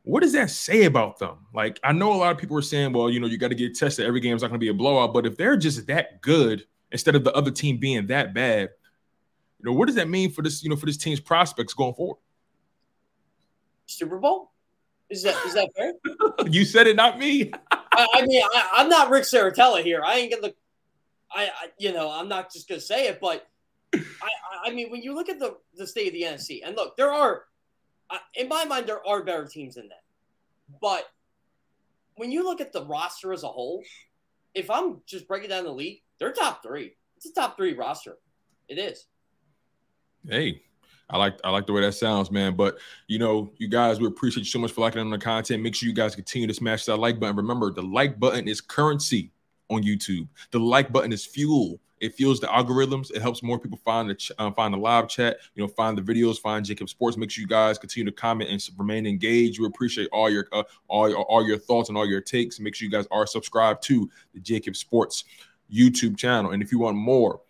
[0.03, 1.37] what does that say about them?
[1.53, 3.55] Like, I know a lot of people are saying, well, you know, you got to
[3.55, 4.05] get tested.
[4.05, 5.13] Every game is not going to be a blowout.
[5.13, 8.69] But if they're just that good, instead of the other team being that bad,
[9.59, 11.93] you know, what does that mean for this, you know, for this team's prospects going
[11.93, 12.17] forward?
[13.97, 14.51] Super Bowl?
[15.09, 15.93] Is that is that fair?
[16.49, 17.51] you said it, not me.
[17.71, 20.01] I, I, mean, I, am not Rick Saratella here.
[20.03, 20.53] I ain't gonna,
[21.29, 23.45] I, I, you know, I'm not just gonna say it, but
[23.93, 23.99] I,
[24.65, 27.11] I mean, when you look at the the state of the NFC, and look, there
[27.11, 27.43] are
[28.35, 30.03] in my mind, there are better teams than that,
[30.81, 31.05] But
[32.15, 33.83] when you look at the roster as a whole,
[34.53, 36.95] if I'm just breaking down the league, they're top three.
[37.17, 38.17] It's a top three roster.
[38.67, 39.05] It is.
[40.27, 40.63] Hey,
[41.11, 42.55] I like I like the way that sounds, man.
[42.55, 45.61] But you know, you guys, we appreciate you so much for liking on the content.
[45.61, 47.35] Make sure you guys continue to smash that like button.
[47.35, 49.31] Remember, the like button is currency
[49.69, 50.27] on YouTube.
[50.51, 53.11] The like button is fuel it fuels the algorithms.
[53.11, 55.37] It helps more people find the ch- uh, find the live chat.
[55.53, 57.15] You know, find the videos, find JAKIB Sports.
[57.15, 59.59] Make sure you guys continue to comment and remain engaged.
[59.59, 62.59] We appreciate all your uh, all all your thoughts and all your takes.
[62.59, 65.23] Make sure you guys are subscribed to the JAKIB Sports
[65.71, 66.51] YouTube channel.
[66.51, 67.41] And if you want more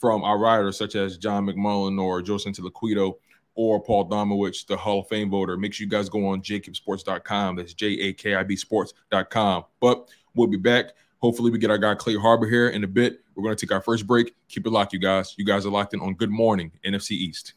[0.00, 3.14] from our writers such as John McMullen or Joe Santoliquito
[3.54, 7.56] or Paul Domowitch, the Hall of Fame voter, make sure you guys go on jakibsports.com.
[7.56, 9.64] That's J A K I B sports.com.
[9.80, 13.20] But we'll be back Hopefully, we get our guy Clay Harbor here in a bit.
[13.34, 14.34] We're going to take our first break.
[14.48, 15.34] Keep it locked, you guys.
[15.36, 17.54] You guys are locked in on Good Morning NFC East.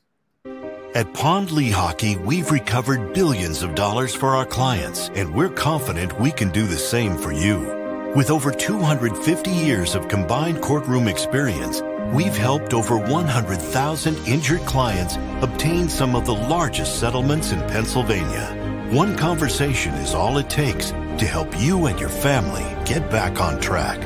[0.94, 6.32] At Pond Lehocky, we've recovered billions of dollars for our clients, and we're confident we
[6.32, 8.12] can do the same for you.
[8.16, 15.88] With over 250 years of combined courtroom experience, we've helped over 100,000 injured clients obtain
[15.88, 18.88] some of the largest settlements in Pennsylvania.
[18.92, 23.62] One conversation is all it takes to help you and your family get back on
[23.62, 24.00] track.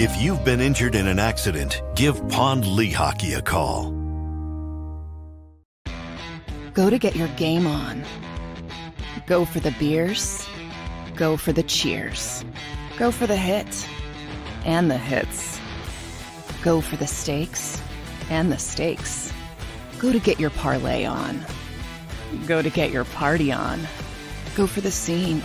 [0.00, 3.92] If you've been injured in an accident, give Pond Lehocky a call.
[6.72, 8.04] Go to get your game on.
[9.26, 10.46] Go for the beers.
[11.14, 12.44] Go for the cheers.
[12.98, 13.88] Go for the hit
[14.64, 15.53] and the hits.
[16.64, 17.80] Go for the stakes
[18.28, 19.32] and the stakes.
[20.00, 21.46] Go to get your parlay on.
[22.48, 23.78] Go to get your party on.
[24.56, 25.40] Go for the scene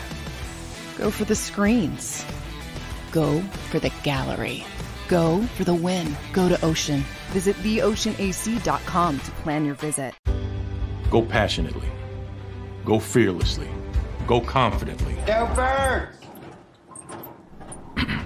[0.99, 2.25] Go for the screens.
[3.13, 3.39] Go
[3.71, 4.65] for the gallery.
[5.07, 6.17] Go for the win.
[6.33, 7.05] Go to Ocean.
[7.29, 10.13] Visit theoceanac.com to plan your visit.
[11.09, 11.87] Go passionately.
[12.83, 13.69] Go fearlessly.
[14.27, 15.15] Go confidently.
[15.25, 16.17] Go birds!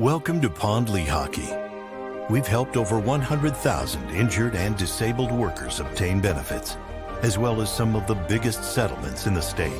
[0.00, 2.30] Welcome to Pond Lehocky.
[2.30, 6.78] We've helped over 100,000 injured and disabled workers obtain benefits,
[7.20, 9.78] as well as some of the biggest settlements in the state.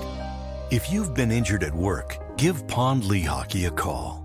[0.70, 4.22] If you've been injured at work, give Pond Lehocky a call.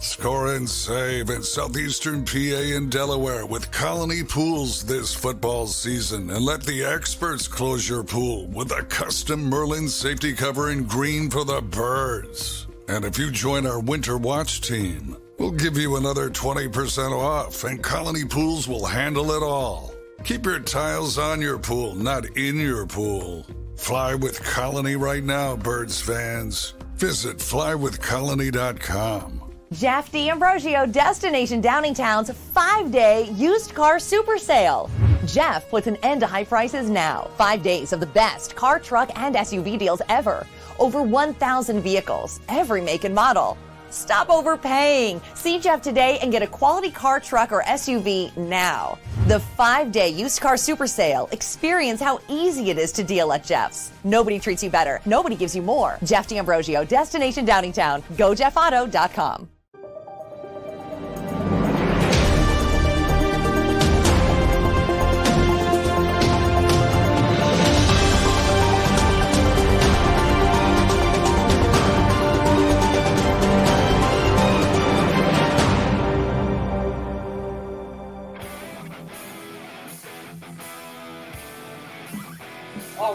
[0.00, 6.44] Score and save in southeastern PA and Delaware with Colony Pools this football season and
[6.44, 11.44] let the experts close your pool with a custom Merlin safety cover in green for
[11.44, 12.63] the birds.
[12.88, 17.82] And if you join our Winter Watch team, we'll give you another 20% off and
[17.82, 19.94] Colony Pools will handle it all.
[20.24, 23.46] Keep your tiles on your pool, not in your pool.
[23.76, 26.74] Fly with Colony right now, Birds fans.
[26.96, 29.40] Visit flywithcolony.com.
[29.72, 34.88] Jeff D'Ambrosio, Destination Downingtown's five day used car super sale.
[35.26, 37.28] Jeff puts an end to high prices now.
[37.36, 40.46] Five days of the best car, truck, and SUV deals ever.
[40.78, 43.56] Over 1,000 vehicles, every make and model.
[43.90, 45.20] Stop overpaying.
[45.34, 48.98] See Jeff today and get a quality car, truck, or SUV now.
[49.28, 51.28] The five day used car super sale.
[51.30, 53.92] Experience how easy it is to deal at Jeff's.
[54.02, 55.00] Nobody treats you better.
[55.06, 55.96] Nobody gives you more.
[56.02, 58.02] Jeff D'Ambrosio, Destination Downingtown.
[58.16, 59.53] GoJeffAuto.com.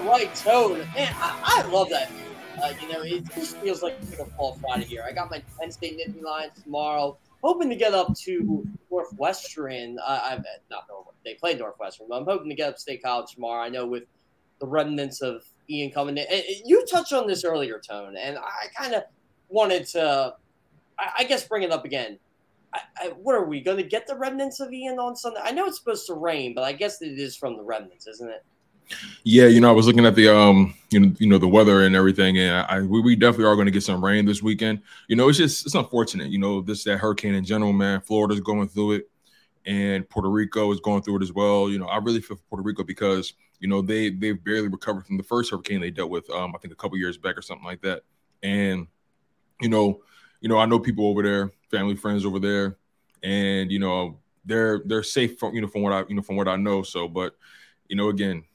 [0.09, 0.79] right, Tone.
[0.95, 2.11] Man, I, I love that.
[2.61, 5.03] Uh, you know, it just feels like a fall Friday here.
[5.07, 7.17] I got my Penn State Nittany Lions tomorrow.
[7.41, 9.97] Hoping to get up to Northwestern.
[9.99, 11.21] Uh, I've not Northwestern.
[11.23, 13.63] they played Northwestern, but I'm hoping to get up to State College tomorrow.
[13.63, 14.03] I know with
[14.59, 18.67] the remnants of Ian coming in, and you touched on this earlier, Tone, and I
[18.77, 19.03] kind of
[19.47, 20.35] wanted to,
[20.97, 22.19] I, I, guess, bring it up again.
[22.73, 25.39] I, I, what are we going to get the remnants of Ian on Sunday?
[25.41, 28.29] I know it's supposed to rain, but I guess it is from the remnants, isn't
[28.29, 28.43] it?
[29.23, 31.85] Yeah, you know, I was looking at the um, you know, you know, the weather
[31.85, 34.81] and everything, and I we, we definitely are going to get some rain this weekend.
[35.07, 36.29] You know, it's just it's unfortunate.
[36.31, 38.01] You know, this that hurricane in general, man.
[38.01, 39.09] Florida's going through it,
[39.65, 41.69] and Puerto Rico is going through it as well.
[41.69, 45.05] You know, I really feel for Puerto Rico because you know they they've barely recovered
[45.05, 46.29] from the first hurricane they dealt with.
[46.31, 48.01] Um, I think a couple years back or something like that,
[48.41, 48.87] and
[49.61, 50.01] you know,
[50.41, 52.77] you know, I know people over there, family, friends over there,
[53.21, 56.37] and you know, they're they're safe from you know from what I you know from
[56.37, 56.81] what I know.
[56.81, 57.35] So, but
[57.87, 58.45] you know, again,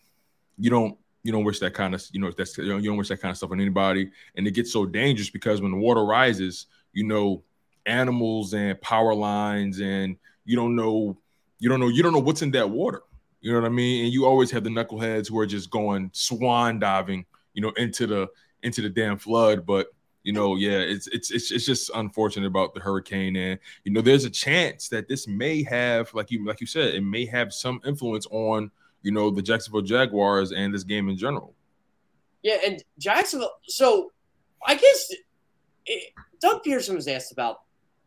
[0.58, 2.98] you don't you don't wish that kind of you know that's you, know, you don't
[2.98, 4.10] wish that kind of stuff on anybody.
[4.36, 7.42] And it gets so dangerous because when the water rises you know
[7.86, 11.16] animals and power lines and you don't know
[11.58, 13.02] you don't know you don't know what's in that water.
[13.40, 14.04] You know what i mean?
[14.04, 18.06] And you always have the knuckleheads who are just going swan diving you know into
[18.06, 18.28] the
[18.62, 19.66] into the damn flood.
[19.66, 19.88] But
[20.22, 23.36] you know yeah it's it's it's, it's just unfortunate about the hurricane.
[23.36, 26.94] And you know there's a chance that this may have like you like you said
[26.94, 28.70] it may have some influence on
[29.04, 31.54] you know, the Jacksonville Jaguars and this game in general.
[32.42, 33.52] Yeah, and Jacksonville.
[33.68, 34.10] So
[34.66, 35.12] I guess
[35.86, 37.60] it, Doug Pederson was asked about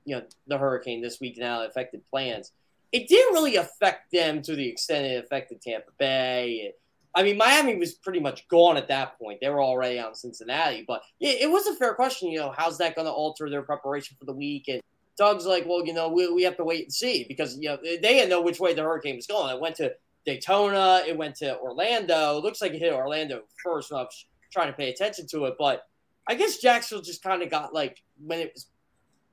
[0.04, 2.52] you know the hurricane this week and how it affected plans.
[2.92, 6.74] It didn't really affect them to the extent it affected Tampa Bay.
[7.14, 9.40] I mean, Miami was pretty much gone at that point.
[9.42, 12.30] They were already on Cincinnati, but yeah, it was a fair question.
[12.30, 14.66] You know, how's that going to alter their preparation for the week?
[14.68, 14.82] And
[15.18, 17.78] Doug's like, well, you know, we, we have to wait and see because you know
[17.84, 19.54] they didn't know which way the hurricane was going.
[19.54, 19.94] It went to
[20.28, 21.02] Daytona.
[21.08, 22.38] It went to Orlando.
[22.38, 23.92] It looks like it hit Orlando first.
[23.92, 25.84] I was trying to pay attention to it, but
[26.28, 28.68] I guess Jacksonville just kind of got like when it was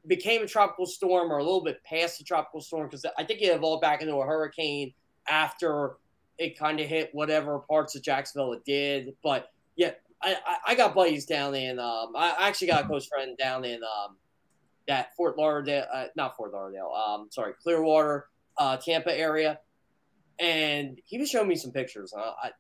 [0.06, 3.40] became a tropical storm or a little bit past the tropical storm because I think
[3.40, 4.92] it evolved back into a hurricane
[5.28, 5.96] after
[6.38, 9.14] it kind of hit whatever parts of Jacksonville it did.
[9.22, 13.36] But yeah, I, I got buddies down in um I actually got a close friend
[13.36, 14.16] down in um
[14.86, 18.26] that Fort Lauderdale uh, not Fort Lauderdale um sorry Clearwater
[18.58, 19.58] uh Tampa area
[20.38, 22.12] and he was showing me some pictures.
[22.16, 22.50] I,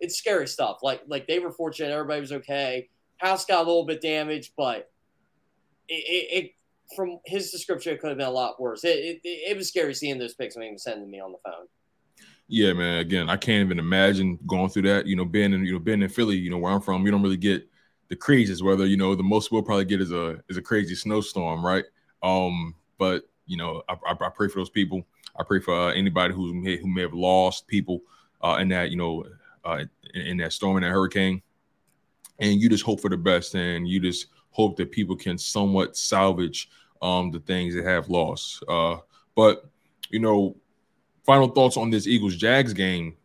[0.00, 0.78] it's scary stuff.
[0.82, 2.88] Like like they were fortunate, everybody was okay.
[3.18, 4.90] House got a little bit damaged, but
[5.88, 6.50] it, it, it
[6.94, 8.84] from his description, it could have been a lot worse.
[8.84, 11.66] It, it, it was scary seeing those pics he was sending me on the phone.
[12.46, 12.98] Yeah, man.
[12.98, 15.06] Again, I can't even imagine going through that.
[15.06, 17.10] You know, being in you know being in Philly, you know where I'm from, we
[17.10, 17.68] don't really get
[18.08, 18.86] the craziest weather.
[18.86, 21.84] You know, the most we'll probably get is a is a crazy snowstorm, right?
[22.22, 25.06] Um, but you know, I, I, I pray for those people.
[25.38, 28.00] I pray for uh, anybody who may, who may have lost people
[28.42, 29.24] uh, in that, you know,
[29.64, 31.42] uh, in, in, that storm and that hurricane.
[32.38, 35.96] And you just hope for the best, and you just hope that people can somewhat
[35.96, 36.68] salvage
[37.02, 38.62] um, the things they have lost.
[38.68, 38.98] Uh,
[39.34, 39.68] but
[40.10, 40.56] you know,
[41.24, 43.16] final thoughts on this Eagles Jags game.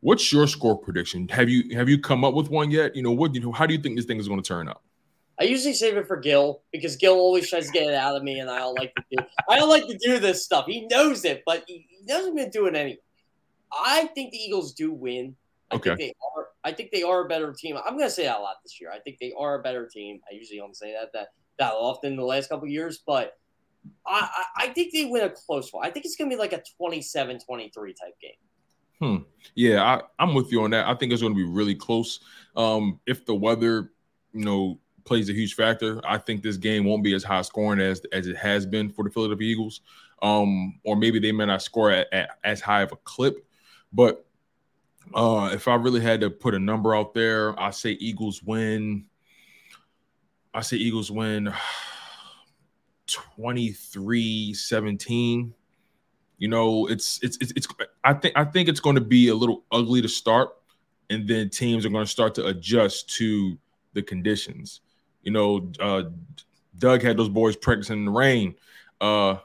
[0.00, 1.28] What's your score prediction?
[1.28, 2.94] Have you have you come up with one yet?
[2.94, 4.68] You know, what you know, how do you think this thing is going to turn
[4.68, 4.82] out?
[5.40, 8.22] I usually save it for Gil because Gil always tries to get it out of
[8.22, 9.24] me, and I don't like to do.
[9.48, 10.66] I don't like to do this stuff.
[10.66, 12.98] He knows it, but he, he doesn't even do it anyway.
[13.72, 15.36] I think the Eagles do win.
[15.70, 15.90] I okay.
[15.90, 16.48] think they are.
[16.64, 17.76] I think they are a better team.
[17.76, 18.90] I'm going to say that a lot this year.
[18.90, 20.20] I think they are a better team.
[20.30, 23.38] I usually don't say that that that often in the last couple years, but
[24.06, 25.86] I, I, I think they win a close one.
[25.86, 27.40] I think it's going to be like a 27-23
[27.72, 28.32] type game.
[29.00, 29.16] Hmm.
[29.54, 30.86] Yeah, I, I'm with you on that.
[30.86, 32.20] I think it's going to be really close.
[32.56, 33.92] Um, if the weather,
[34.32, 36.00] you know, plays a huge factor.
[36.06, 39.02] I think this game won't be as high scoring as as it has been for
[39.04, 39.80] the Philadelphia Eagles.
[40.22, 43.44] Um, or maybe they may not score at, at as high of a clip.
[43.92, 44.24] But
[45.14, 49.06] uh, if I really had to put a number out there, I say Eagles win.
[50.52, 51.50] I say Eagles win
[53.06, 55.52] 23-17.
[56.38, 57.66] You know, it's, it's it's it's
[58.04, 60.50] I think I think it's going to be a little ugly to start
[61.10, 63.58] and then teams are going to start to adjust to
[63.94, 64.80] the conditions.
[65.28, 66.04] You know, uh,
[66.78, 68.54] Doug had those boys practicing in the rain
[68.98, 69.36] uh,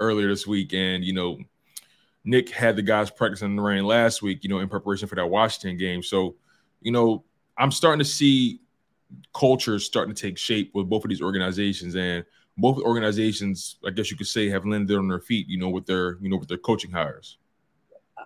[0.00, 1.38] earlier this week, and you know,
[2.24, 4.42] Nick had the guys practicing in the rain last week.
[4.42, 6.02] You know, in preparation for that Washington game.
[6.02, 6.34] So,
[6.80, 7.22] you know,
[7.56, 8.62] I'm starting to see
[9.32, 12.24] cultures starting to take shape with both of these organizations, and
[12.58, 15.48] both organizations, I guess you could say, have landed on their feet.
[15.48, 17.38] You know, with their you know with their coaching hires.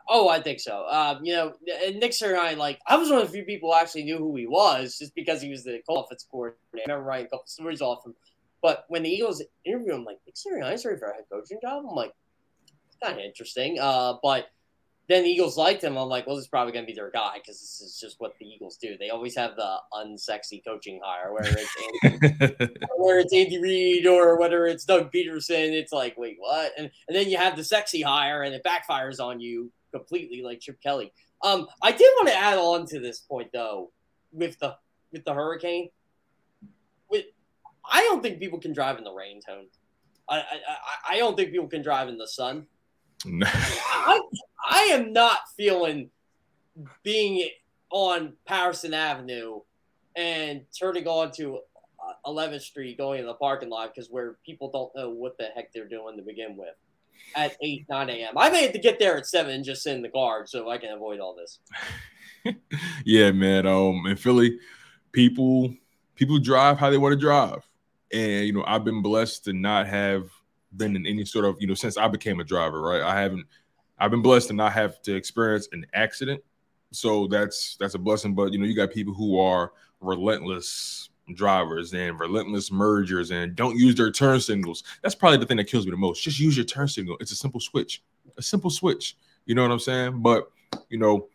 [0.09, 0.87] Oh, I think so.
[0.89, 4.05] Um, you know, Nick Sirianni, like I was one of the few people who actually
[4.05, 6.61] knew who he was, just because he was the offensive coordinator.
[6.75, 8.15] I remember writing a couple stories off him.
[8.63, 11.85] But when the Eagles interviewed him, like Nick Sirianni's ready for a head coaching job.
[11.89, 12.13] I'm like,
[13.03, 13.79] kind of interesting.
[13.81, 14.49] Uh, but
[15.09, 15.97] then the Eagles liked him.
[15.97, 18.17] I'm like, well, this is probably going to be their guy because this is just
[18.19, 18.97] what the Eagles do.
[18.99, 24.39] They always have the unsexy coaching hire, whether it's Andy, whether it's Andy Reid or
[24.39, 25.73] whether it's Doug Pederson.
[25.73, 26.73] It's like, wait, what?
[26.77, 30.61] And and then you have the sexy hire, and it backfires on you completely, like
[30.61, 31.13] Chip Kelly.
[31.43, 33.93] Um, I did want to add on to this point though,
[34.33, 34.77] with the
[35.13, 35.91] with the hurricane.
[37.11, 37.27] With,
[37.85, 39.67] I don't think people can drive in the rain, Tone.
[40.29, 40.45] I, I
[41.11, 42.67] I don't think people can drive in the sun.
[43.43, 44.21] I,
[44.69, 46.11] I am not feeling
[47.03, 47.49] being
[47.91, 49.61] on Pattison Avenue
[50.17, 51.61] and turning on to
[52.27, 55.73] 11th Street going in the parking lot because where people don't know what the heck
[55.73, 56.75] they're doing to begin with
[57.35, 58.35] at 8, 9 a.m.
[58.37, 60.79] I may have to get there at 7 just sit in the guard so I
[60.79, 61.59] can avoid all this.
[63.05, 63.67] yeah, man.
[63.67, 64.59] Um, in Philly,
[65.13, 65.75] people
[66.15, 67.67] people drive how they want to drive.
[68.13, 70.31] And you know, I've been blessed to not have
[70.77, 73.03] been in any sort of you know since I became a driver, right?
[73.03, 73.47] I haven't.
[73.99, 76.43] I've been blessed to not have to experience an accident,
[76.93, 78.35] so that's that's a blessing.
[78.35, 83.77] But you know, you got people who are relentless drivers and relentless mergers and don't
[83.77, 84.85] use their turn signals.
[85.03, 86.23] That's probably the thing that kills me the most.
[86.23, 87.17] Just use your turn signal.
[87.21, 88.03] It's a simple switch.
[88.39, 89.17] A simple switch.
[89.45, 90.23] You know what I'm saying?
[90.23, 90.51] But
[90.89, 91.29] you know,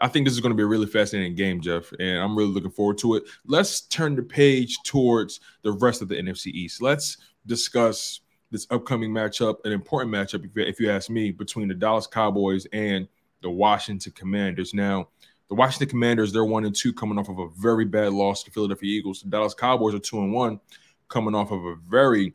[0.00, 2.50] I think this is going to be a really fascinating game, Jeff, and I'm really
[2.50, 3.24] looking forward to it.
[3.46, 6.82] Let's turn the page towards the rest of the NFC East.
[6.82, 11.68] Let's discuss this upcoming matchup, an important matchup, if you, if you ask me, between
[11.68, 13.06] the Dallas Cowboys and
[13.42, 14.74] the Washington Commanders.
[14.74, 15.08] Now,
[15.48, 18.50] the Washington Commanders, they're one and two, coming off of a very bad loss to
[18.50, 19.22] Philadelphia Eagles.
[19.22, 20.60] The Dallas Cowboys are two and one,
[21.08, 22.34] coming off of a very,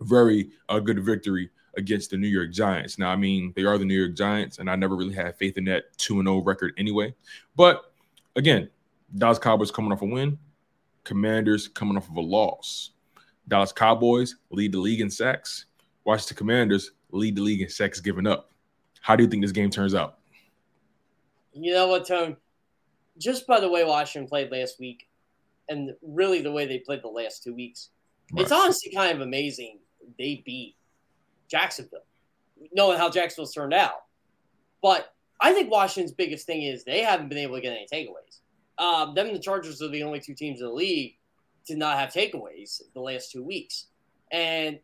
[0.00, 2.98] very uh, good victory against the New York Giants.
[2.98, 5.58] Now, I mean, they are the New York Giants, and I never really had faith
[5.58, 7.14] in that two and zero oh record anyway.
[7.56, 7.92] But
[8.36, 8.70] again,
[9.16, 10.38] Dallas Cowboys coming off a win,
[11.04, 12.92] Commanders coming off of a loss.
[13.48, 15.66] Dallas Cowboys lead the league in sacks.
[16.04, 18.52] Washington Commanders lead the league in sacks given up.
[19.00, 20.19] How do you think this game turns out?
[21.52, 22.36] You know what, Tone?
[23.18, 25.08] Just by the way Washington played last week,
[25.68, 27.90] and really the way they played the last two weeks,
[28.32, 28.42] right.
[28.42, 29.78] it's honestly kind of amazing
[30.18, 30.76] they beat
[31.48, 32.04] Jacksonville,
[32.72, 34.04] knowing how Jacksonville's turned out.
[34.82, 38.40] But I think Washington's biggest thing is they haven't been able to get any takeaways.
[38.78, 41.16] Um, them and the Chargers are the only two teams in the league
[41.66, 43.86] did not have takeaways the last two weeks.
[44.32, 44.78] And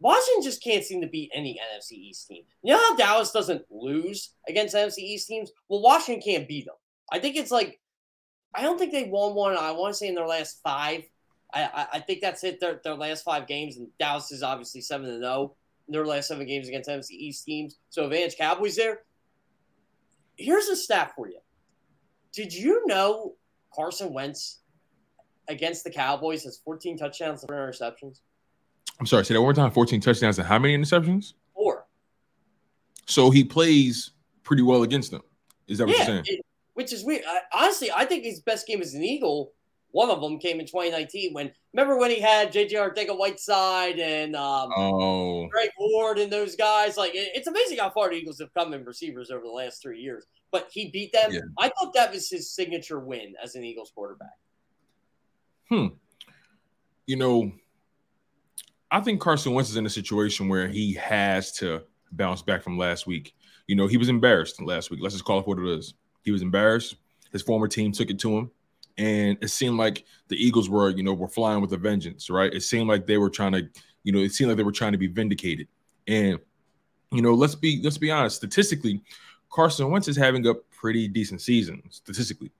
[0.00, 2.44] Washington just can't seem to beat any NFC East team.
[2.62, 5.50] You know how Dallas doesn't lose against NFC East teams?
[5.68, 6.74] Well, Washington can't beat them.
[7.12, 7.80] I think it's like,
[8.54, 9.56] I don't think they won one.
[9.56, 11.02] I want to say in their last five.
[11.52, 12.60] I, I, I think that's it.
[12.60, 15.54] Their, their last five games, and Dallas is obviously seven and zero
[15.88, 17.76] in their last seven games against NFC East teams.
[17.90, 19.00] So advantage Cowboys there.
[20.36, 21.40] Here's a stat for you.
[22.32, 23.34] Did you know
[23.74, 24.60] Carson Wentz
[25.50, 28.20] against the Cowboys has 14 touchdowns and four interceptions.
[29.00, 29.72] I'm sorry, say that one more time.
[29.72, 31.32] 14 touchdowns and how many interceptions?
[31.54, 31.86] Four.
[33.06, 34.10] So he plays
[34.44, 35.22] pretty well against them.
[35.66, 36.24] Is that what yeah, you're saying?
[36.26, 37.22] It, which is weird.
[37.26, 39.52] I, honestly, I think his best game as an Eagle.
[39.92, 44.70] One of them came in 2019 when remember when he had JJ Arcega-Whiteside and um,
[44.76, 45.48] oh.
[45.48, 46.96] Greg Ward and those guys.
[46.96, 49.82] Like it, it's amazing how far the Eagles have come in receivers over the last
[49.82, 50.26] three years.
[50.52, 51.32] But he beat them.
[51.32, 51.40] Yeah.
[51.58, 54.38] I thought that was his signature win as an Eagles quarterback.
[55.68, 55.86] Hmm.
[57.06, 57.50] You know,
[58.90, 61.82] I think Carson Wentz is in a situation where he has to
[62.12, 63.34] bounce back from last week.
[63.66, 65.00] You know, he was embarrassed last week.
[65.00, 65.94] Let's just call it what it is.
[66.24, 66.96] He was embarrassed.
[67.32, 68.50] His former team took it to him.
[68.98, 72.52] And it seemed like the Eagles were, you know, were flying with a vengeance, right?
[72.52, 73.68] It seemed like they were trying to,
[74.02, 75.68] you know, it seemed like they were trying to be vindicated.
[76.06, 76.38] And,
[77.12, 78.36] you know, let's be let's be honest.
[78.36, 79.00] Statistically,
[79.50, 82.50] Carson Wentz is having a pretty decent season statistically.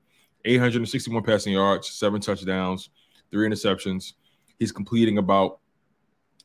[0.44, 2.90] 861 passing yards, seven touchdowns,
[3.30, 4.14] three interceptions.
[4.58, 5.58] He's completing about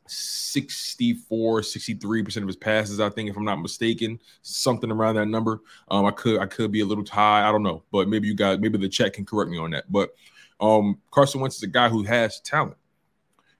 [0.07, 4.19] 64 63% of his passes i think if i'm not mistaken.
[4.41, 5.61] Something around that number.
[5.89, 7.47] Um i could i could be a little high.
[7.47, 7.83] I don't know.
[7.91, 9.91] But maybe you guys maybe the chat can correct me on that.
[9.91, 10.15] But
[10.59, 12.77] um carson wentz is a guy who has talent.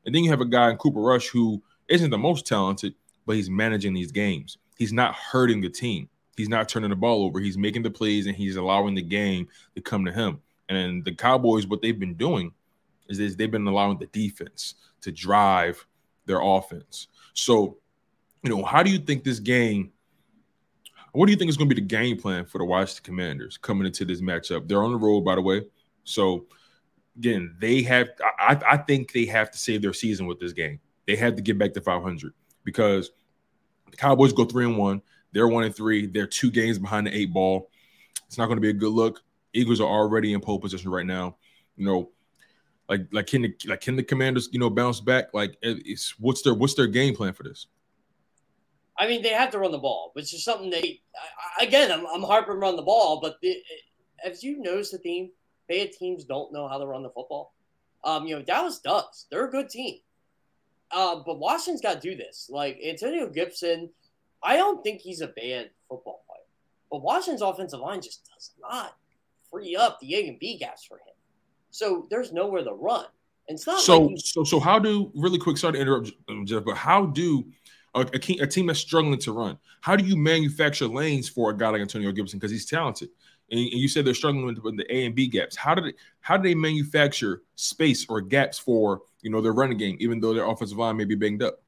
[0.05, 2.93] And then you have a guy in cooper rush who isn't the most talented
[3.25, 4.57] but he's managing these games.
[4.77, 6.09] He's not hurting the team.
[6.37, 7.39] He's not turning the ball over.
[7.39, 10.41] He's making the plays and he's allowing the game to come to him.
[10.69, 12.51] And the cowboys what they've been doing
[13.07, 15.85] is they've been allowing the defense to drive
[16.25, 17.07] their offense.
[17.33, 17.77] So,
[18.43, 19.91] you know, how do you think this game?
[21.11, 23.57] What do you think is going to be the game plan for the Washington Commanders
[23.57, 24.67] coming into this matchup?
[24.67, 25.63] They're on the road, by the way.
[26.03, 26.45] So,
[27.17, 28.09] again, they have.
[28.39, 30.79] I, I think they have to save their season with this game.
[31.07, 33.11] They have to get back to 500 because
[33.91, 35.01] the Cowboys go three and one.
[35.31, 36.07] They're one and three.
[36.07, 37.69] They're two games behind the eight ball.
[38.27, 39.21] It's not going to be a good look.
[39.53, 41.37] Eagles are already in pole position right now.
[41.77, 42.11] You know,
[42.89, 45.33] like, like can the like can the Commanders, you know, bounce back?
[45.33, 47.67] Like, it's what's their what's their game plan for this?
[48.97, 51.01] I mean, they have to run the ball, which is something they.
[51.59, 53.57] Again, I'm, I'm harping run the ball, but the,
[54.23, 55.31] as you notice the theme,
[55.67, 57.53] bad teams don't know how to run the football.
[58.03, 59.25] Um, you know, Dallas does.
[59.29, 59.99] They're a good team.
[60.91, 62.49] Uh, but Washington's got to do this.
[62.49, 63.89] Like Antonio Gibson,
[64.43, 66.45] I don't think he's a bad football player,
[66.91, 68.95] but Washington's offensive line just does not
[69.51, 71.14] free up the A and B gaps for him.
[71.75, 73.03] So there's nowhere to run.
[73.49, 74.61] And it's not so like so so.
[74.61, 75.57] How do really quick?
[75.57, 77.45] Sorry to interrupt, um, Jeff, but how do
[77.93, 79.57] a, a, key- a team that's struggling to run?
[79.81, 83.09] How do you manufacture lanes for a guy like Antonio Gibson because he's talented?
[83.51, 85.57] And, and you said they're struggling with, with the A and B gaps.
[85.57, 89.77] How did it, how do they manufacture space or gaps for you know their running
[89.77, 91.61] game, even though their offensive line may be banged up?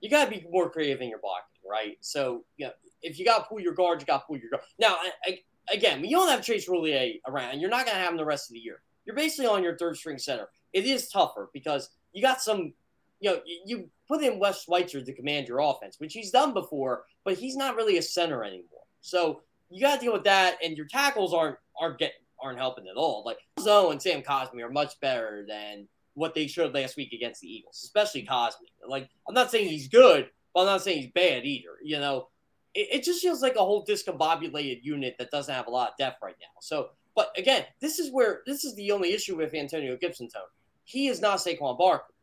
[0.00, 1.96] you got to be more creative in your blocking, right?
[2.00, 4.50] So, you know, if you got to pull your guard, you got to pull your
[4.50, 4.62] guard.
[4.78, 5.38] Now, I, I,
[5.72, 8.24] again, when you don't have Chase Roullier around, you're not going to have him the
[8.24, 8.82] rest of the year.
[9.08, 10.48] You're basically on your third string center.
[10.74, 12.74] It is tougher because you got some,
[13.20, 17.04] you know, you, put in Wes Schweitzer to command your offense, which he's done before,
[17.24, 18.84] but he's not really a center anymore.
[19.00, 19.40] So
[19.70, 22.96] you got to deal with that, and your tackles aren't aren't getting aren't helping at
[22.96, 23.22] all.
[23.24, 27.40] Like Zoe and Sam Cosmi are much better than what they showed last week against
[27.40, 28.68] the Eagles, especially Cosmi.
[28.86, 31.76] Like I'm not saying he's good, but I'm not saying he's bad either.
[31.82, 32.28] You know,
[32.74, 35.96] it, it just feels like a whole discombobulated unit that doesn't have a lot of
[35.98, 36.60] depth right now.
[36.60, 40.28] So, but again, this is where this is the only issue with Antonio Gibson.
[40.28, 40.44] Tone.
[40.84, 42.14] He is not Saquon Barkley.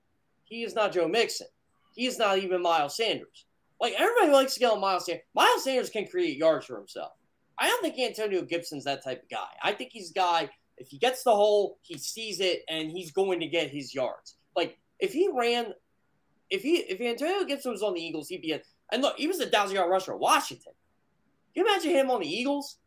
[0.46, 1.48] He is not Joe Mixon.
[1.94, 3.46] He is not even Miles Sanders.
[3.82, 5.26] Like everybody likes to get on Miles Sanders.
[5.34, 7.12] Miles Sanders can create yards for himself.
[7.60, 9.50] I don't think Antonio Gibson's that type of guy.
[9.62, 10.50] I think he's a guy.
[10.78, 14.38] If he gets the hole, he sees it, and he's going to get his yards.
[14.56, 15.74] Like if he ran,
[16.50, 18.62] if he if Antonio Gibson was on the Eagles, he'd be a
[18.94, 20.72] and look, he was a thousand yard rusher at Washington.
[21.54, 22.78] Can you imagine him on the Eagles?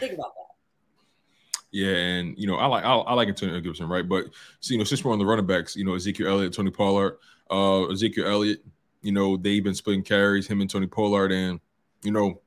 [0.00, 0.51] Think about that.
[1.72, 4.06] Yeah, and you know, I like I, I like Antonio Gibson, right?
[4.06, 4.26] But
[4.60, 7.16] so, you know, since we're on the running backs, you know, Ezekiel Elliott, Tony Pollard,
[7.50, 8.62] uh, Ezekiel Elliott,
[9.00, 11.60] you know, they've been splitting carries, him and Tony Pollard, and
[12.04, 12.42] you know,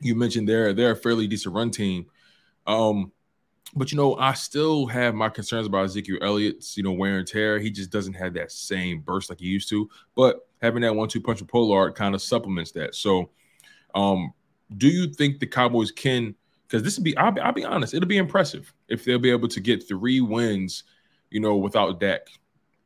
[0.00, 2.06] you mentioned they're they're a fairly decent run team.
[2.66, 3.12] Um,
[3.76, 7.28] but you know, I still have my concerns about Ezekiel Elliott's, you know, wear and
[7.28, 7.60] tear.
[7.60, 9.88] He just doesn't have that same burst like he used to.
[10.16, 12.96] But having that one-two punch with Pollard kind of supplements that.
[12.96, 13.30] So,
[13.94, 14.32] um,
[14.76, 16.34] do you think the Cowboys can?
[16.68, 19.30] Because this would be, I'll be, I'll be honest, it'll be impressive if they'll be
[19.30, 20.84] able to get three wins,
[21.30, 22.28] you know, without Dak.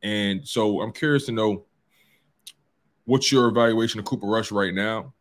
[0.01, 1.65] And so, I'm curious to know
[3.05, 5.13] what's your evaluation of Cooper Rush right now,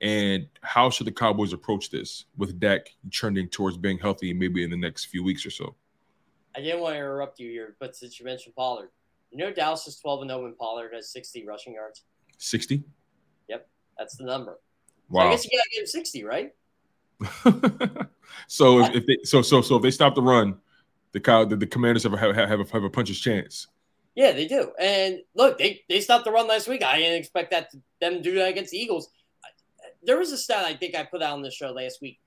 [0.00, 4.70] and how should the Cowboys approach this with Dak trending towards being healthy maybe in
[4.70, 5.74] the next few weeks or so?
[6.56, 8.90] I didn't want to interrupt you here, but since you mentioned Pollard,
[9.30, 12.04] you know Dallas is 12 and 0 when Pollard has 60 rushing yards.
[12.38, 12.82] 60?
[13.48, 13.68] Yep,
[13.98, 14.60] that's the number.
[15.08, 15.22] Wow.
[15.22, 16.52] So I guess you gotta give him 60, right?
[18.46, 20.56] so if, if they so so so if they stop the run,
[21.12, 23.66] the cow the, the commanders have a, have, have, a, have a puncher's chance.
[24.18, 24.72] Yeah, they do.
[24.80, 26.82] And look, they, they stopped the run last week.
[26.82, 29.10] I didn't expect that to, them to do that against the Eagles.
[30.02, 32.18] There was a stat I think I put out on the show last week.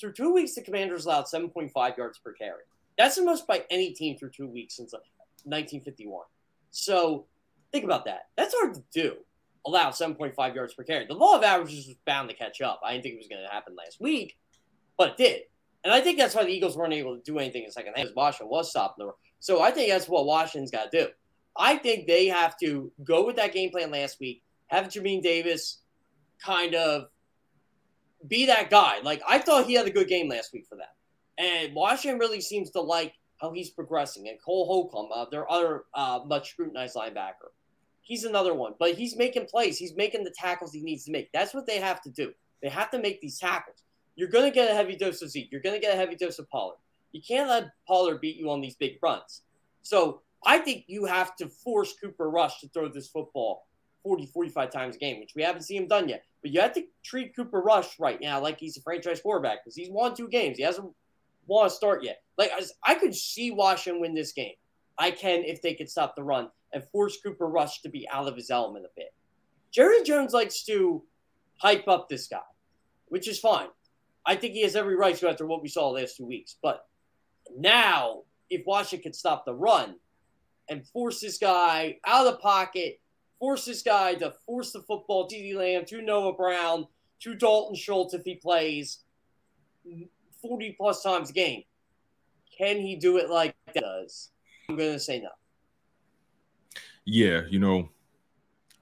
[0.00, 2.62] Through two weeks, the Commanders allowed 7.5 yards per carry.
[2.96, 5.04] That's the most by any team through two weeks since uh,
[5.44, 6.24] 1951.
[6.70, 7.26] So
[7.72, 8.28] think about that.
[8.36, 9.16] That's hard to do.
[9.68, 11.06] Allow 7.5 yards per carry.
[11.06, 12.80] The law of averages was bound to catch up.
[12.84, 14.38] I didn't think it was going to happen last week,
[14.96, 15.42] but it did.
[15.84, 17.92] And I think that's why the Eagles weren't able to do anything in the second
[17.94, 18.06] half.
[18.06, 19.14] As Washington was stopping the run.
[19.40, 21.08] So I think that's what Washington's got to do.
[21.56, 25.82] I think they have to go with that game plan last week, have Jamin Davis
[26.42, 27.08] kind of
[28.26, 29.00] be that guy.
[29.02, 30.86] Like I thought he had a good game last week for them.
[31.36, 34.28] And Washington really seems to like how he's progressing.
[34.28, 37.50] And Cole Holcomb, uh, their other uh, much scrutinized linebacker,
[38.08, 38.74] he's another one.
[38.78, 39.78] But he's making plays.
[39.78, 41.30] He's making the tackles he needs to make.
[41.32, 42.32] That's what they have to do.
[42.60, 43.84] They have to make these tackles.
[44.16, 45.52] You're going to get a heavy dose of Zeke.
[45.52, 46.78] You're going to get a heavy dose of Pollard.
[47.12, 49.42] You can't let Pollard beat you on these big runs.
[49.82, 53.66] So I think you have to force Cooper Rush to throw this football
[54.02, 56.24] 40, 45 times a game, which we haven't seen him done yet.
[56.42, 59.76] But you have to treat Cooper Rush right now like he's a franchise quarterback because
[59.76, 60.56] he's won two games.
[60.56, 60.92] He hasn't
[61.46, 62.22] won a start yet.
[62.36, 62.50] Like
[62.84, 64.54] I could see Washington win this game.
[64.98, 68.28] I can if they could stop the run and force Cooper Rush to be out
[68.28, 69.14] of his element a bit.
[69.70, 71.02] Jerry Jones likes to
[71.56, 72.38] hype up this guy,
[73.06, 73.68] which is fine.
[74.26, 76.56] I think he has every right to after what we saw the last two weeks.
[76.62, 76.86] But
[77.56, 79.96] now, if Washington could stop the run
[80.68, 83.00] and force this guy out of the pocket,
[83.38, 86.86] force this guy to force the football CeeDee Lamb, to Noah Brown,
[87.20, 89.00] to Dalton Schultz if he plays
[90.42, 91.62] 40 plus times a game.
[92.56, 94.30] Can he do it like that does?
[94.68, 95.30] I'm going to say no.
[97.10, 97.88] Yeah, you know,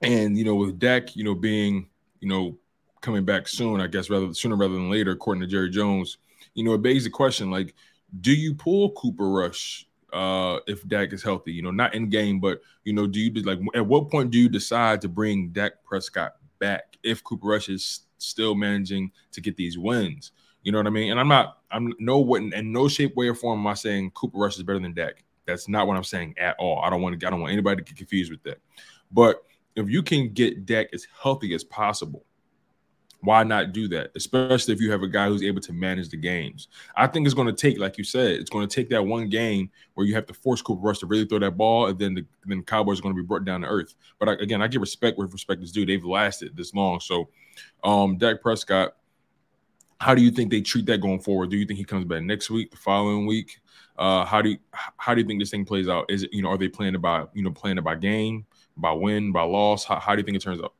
[0.01, 1.87] and you know, with Dak, you know, being,
[2.19, 2.57] you know,
[2.99, 6.17] coming back soon, I guess rather sooner rather than later, according to Jerry Jones,
[6.53, 7.73] you know, it begs the question like,
[8.19, 11.53] do you pull Cooper Rush uh if Dak is healthy?
[11.53, 14.37] You know, not in game, but you know, do you like at what point do
[14.37, 19.55] you decide to bring Dak Prescott back if Cooper Rush is still managing to get
[19.55, 20.33] these wins.
[20.63, 21.11] You know what I mean?
[21.11, 24.11] And I'm not, I'm no what in no shape, way, or form am I saying
[24.11, 25.23] Cooper Rush is better than Dak.
[25.47, 26.81] That's not what I'm saying at all.
[26.81, 28.59] I don't want to, I don't want anybody to get confused with that.
[29.11, 29.43] But
[29.75, 32.25] if you can get Dak as healthy as possible,
[33.21, 34.11] why not do that?
[34.15, 36.67] Especially if you have a guy who's able to manage the games.
[36.95, 39.27] I think it's going to take, like you said, it's going to take that one
[39.27, 42.13] game where you have to force Cooper Rush to really throw that ball, and then
[42.13, 43.95] the then Cowboys are going to be brought down to earth.
[44.19, 45.85] But I, again, I give respect where respect is due.
[45.85, 46.99] They've lasted this long.
[46.99, 47.29] So,
[47.83, 48.95] um, Dak Prescott,
[49.99, 51.49] how do you think they treat that going forward?
[51.49, 53.59] Do you think he comes back next week, the following week?
[53.97, 54.57] Uh, how do you
[54.97, 56.05] how do you think this thing plays out?
[56.09, 58.45] Is it you know are they playing about you know playing by game,
[58.75, 59.85] by win, by loss?
[59.85, 60.73] How, how do you think it turns out?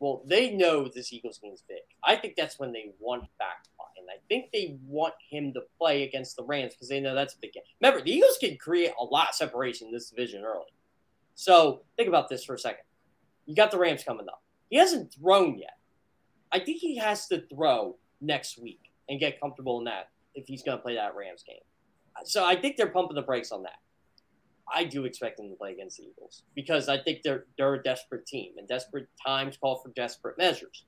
[0.00, 1.78] Well, they know this Eagles game is big.
[2.02, 3.66] I think that's when they want back
[4.02, 7.34] and I think they want him to play against the Rams because they know that's
[7.34, 7.62] a big game.
[7.80, 10.72] Remember, the Eagles can create a lot of separation in this division early.
[11.34, 12.84] So think about this for a second.
[13.46, 14.42] You got the Rams coming up.
[14.68, 15.76] He hasn't thrown yet.
[16.50, 20.62] I think he has to throw next week and get comfortable in that if he's
[20.62, 21.56] going to play that Rams game.
[22.24, 23.78] So I think they're pumping the brakes on that.
[24.72, 27.82] I do expect them to play against the Eagles because I think they're they're a
[27.82, 30.84] desperate team, and desperate times call for desperate measures.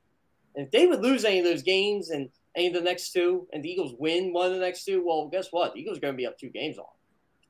[0.55, 3.47] And if they would lose any of those games and any of the next two,
[3.53, 5.75] and the Eagles win one of the next two, well, guess what?
[5.75, 6.87] The Eagles are going to be up two games on,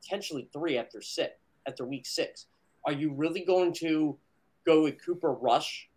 [0.03, 1.35] potentially three after six
[1.68, 2.47] after week six.
[2.87, 4.18] Are you really going to
[4.66, 5.89] go with Cooper Rush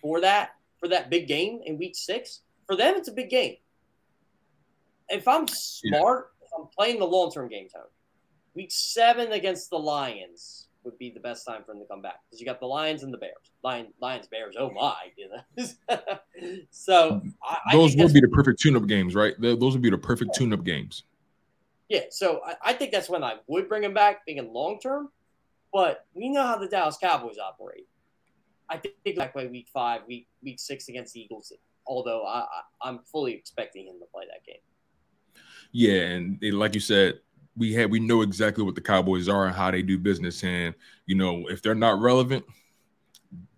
[0.00, 2.42] for that for that big game in week six?
[2.66, 3.56] For them, it's a big game.
[5.08, 7.84] If I'm smart, I'm playing the long term game, Tone,
[8.54, 12.20] Week seven against the Lions would be the best time for him to come back
[12.24, 13.52] because you got the Lions and the Bears.
[13.62, 14.56] Lion, Lions, Bears.
[14.58, 14.94] Oh my,
[16.70, 19.34] so I, those I would be the perfect tune-up games, right?
[19.38, 20.38] Those would be the perfect yeah.
[20.38, 21.04] tune-up games.
[21.88, 25.08] Yeah, so I, I, think that's when I would bring him back, thinking long term.
[25.72, 27.86] But we know how the Dallas Cowboys operate.
[28.70, 31.52] I think like by week five, week week six against the Eagles.
[31.86, 32.44] Although I,
[32.82, 34.60] I am fully expecting him to play that game.
[35.72, 37.20] Yeah, and like you said,
[37.56, 40.42] we have we know exactly what the Cowboys are and how they do business.
[40.44, 40.74] And
[41.06, 42.44] you know, if they're not relevant,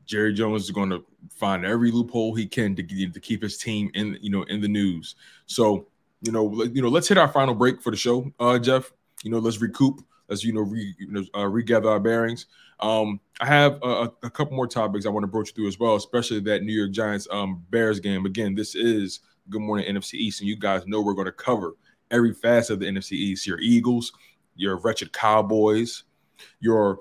[0.07, 3.91] Jerry Jones is going to find every loophole he can to, to keep his team
[3.95, 5.15] in you know in the news.
[5.47, 5.87] So
[6.23, 8.93] you know, you know, let's hit our final break for the show, uh, Jeff.
[9.23, 10.01] You know, let's recoup.
[10.29, 12.47] Let's you know, re, you know uh, regather our bearings.
[12.79, 15.97] Um, I have a, a, couple more topics I want to broach through as well,
[15.97, 18.25] especially that New York Giants um, Bears game.
[18.25, 21.75] Again, this is Good Morning NFC East, and you guys know we're going to cover
[22.11, 23.47] every facet of the NFC East.
[23.47, 24.13] Your Eagles,
[24.55, 26.05] your wretched Cowboys,
[26.61, 27.01] your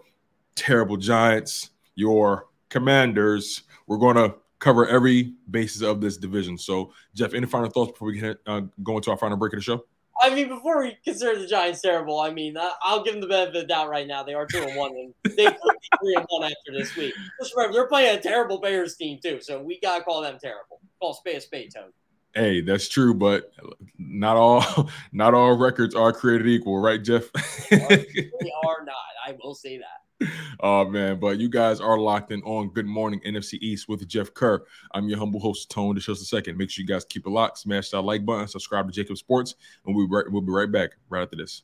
[0.55, 3.63] terrible Giants, your Commanders.
[3.87, 6.57] We're going to cover every basis of this division.
[6.57, 9.57] So, Jeff, any final thoughts before we get, uh, go into our final break of
[9.57, 9.83] the show?
[10.21, 13.55] I mean, before we consider the Giants terrible, I mean, I'll give them the benefit
[13.55, 14.21] of the doubt right now.
[14.21, 17.13] They are two and one, and they could be three and one after this week.
[17.39, 20.81] Just remember, they're playing a terrible Bears team too, so we gotta call them terrible.
[20.99, 21.93] Call spade a spade, Tone.
[22.35, 23.51] Hey, that's true, but
[23.97, 27.31] not all not all records are created equal, right, Jeff?
[27.69, 27.77] they
[28.65, 28.95] are not.
[29.25, 30.29] I will say that.
[30.59, 34.33] Oh man, but you guys are locked in on Good Morning NFC East with Jeff
[34.33, 34.63] Kerr.
[34.93, 36.57] I'm your humble host, Tony DeShields the second.
[36.57, 39.55] Make sure you guys keep it locked, smash that like button, subscribe to JAKIB Sports,
[39.85, 41.63] and we'll be right, we'll be right back right after this.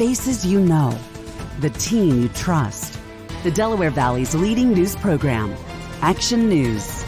[0.00, 0.98] Faces you know,
[1.60, 2.98] the team you trust.
[3.42, 5.54] The Delaware Valley's leading news program,
[6.00, 7.04] Action News.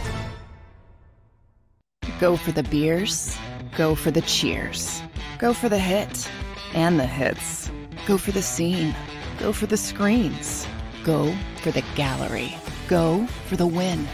[2.20, 3.34] Go for the beers,
[3.78, 5.00] go for the cheers,
[5.38, 6.30] go for the hit
[6.74, 7.70] and the hits,
[8.06, 8.94] go for the scene,
[9.38, 10.66] go for the screens,
[11.02, 12.54] go for the gallery,
[12.88, 14.06] go for the win,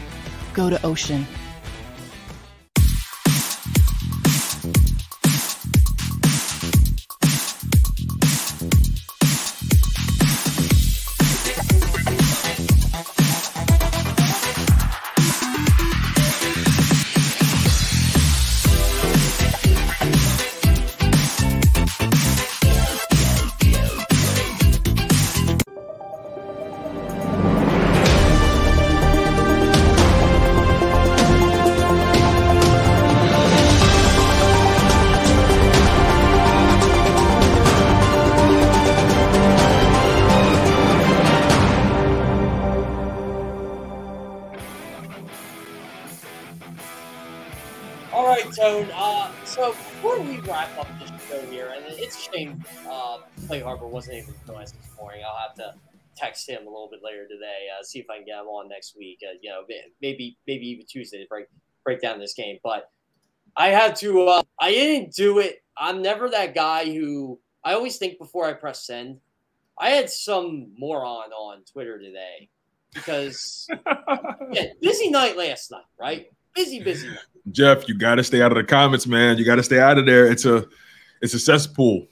[0.53, 1.27] go to Ocean.
[56.49, 58.95] Him a little bit later today, uh, see if I can get him on next
[58.97, 59.19] week.
[59.23, 59.63] Uh, you know,
[60.01, 61.47] maybe maybe even Tuesday to break
[61.83, 62.57] break down this game.
[62.63, 62.89] But
[63.55, 64.25] I had to.
[64.27, 65.63] Uh, I didn't do it.
[65.77, 67.39] I'm never that guy who.
[67.63, 69.19] I always think before I press send.
[69.77, 72.49] I had some moron on Twitter today
[72.93, 73.67] because
[74.51, 76.27] yeah, busy night last night, right?
[76.53, 77.17] Busy, busy night.
[77.51, 79.37] Jeff, you got to stay out of the comments, man.
[79.37, 80.29] You got to stay out of there.
[80.29, 80.65] It's a
[81.21, 82.07] it's a cesspool.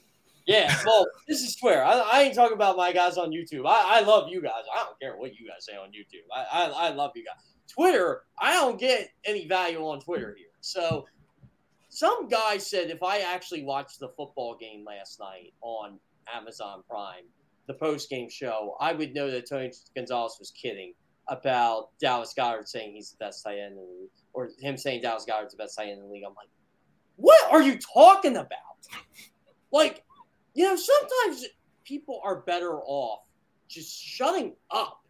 [0.48, 1.84] Yeah, well, this is Twitter.
[1.84, 3.68] I, I, ain't talking about my guys on YouTube.
[3.68, 4.64] I, I love you guys.
[4.74, 6.24] I don't care what you guys say on YouTube.
[6.34, 7.44] I, I, I love you guys.
[7.68, 10.48] Twitter, I don't get any value on Twitter here.
[10.62, 11.06] So
[11.90, 16.00] some guy said if I actually watched the football game last night on
[16.34, 17.26] Amazon Prime,
[17.68, 20.94] the post game show, I would know that Tony Gonzalez was kidding
[21.28, 25.02] about Dallas Goedert saying he's the best tight end in the league, or him saying
[25.02, 26.24] Dallas Goedert's the best tight end in the league.
[26.26, 26.48] I'm like,
[27.18, 28.50] what are you talking about?
[29.72, 30.06] Like,
[30.58, 31.46] you know, sometimes
[31.86, 33.20] people are better off
[33.68, 35.04] just shutting up.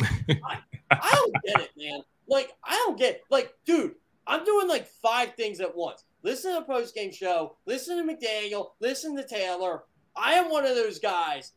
[0.00, 0.60] I,
[0.90, 2.00] I don't get it, man.
[2.26, 6.04] Like, I don't get like, dude, I'm doing like five things at once.
[6.22, 9.84] Listen to the post game show, listen to McDaniel, listen to Taylor.
[10.16, 11.52] I am one of those guys.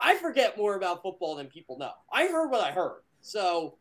[0.00, 1.92] I forget more about football than people know.
[2.12, 3.02] I heard what I heard.
[3.20, 3.76] So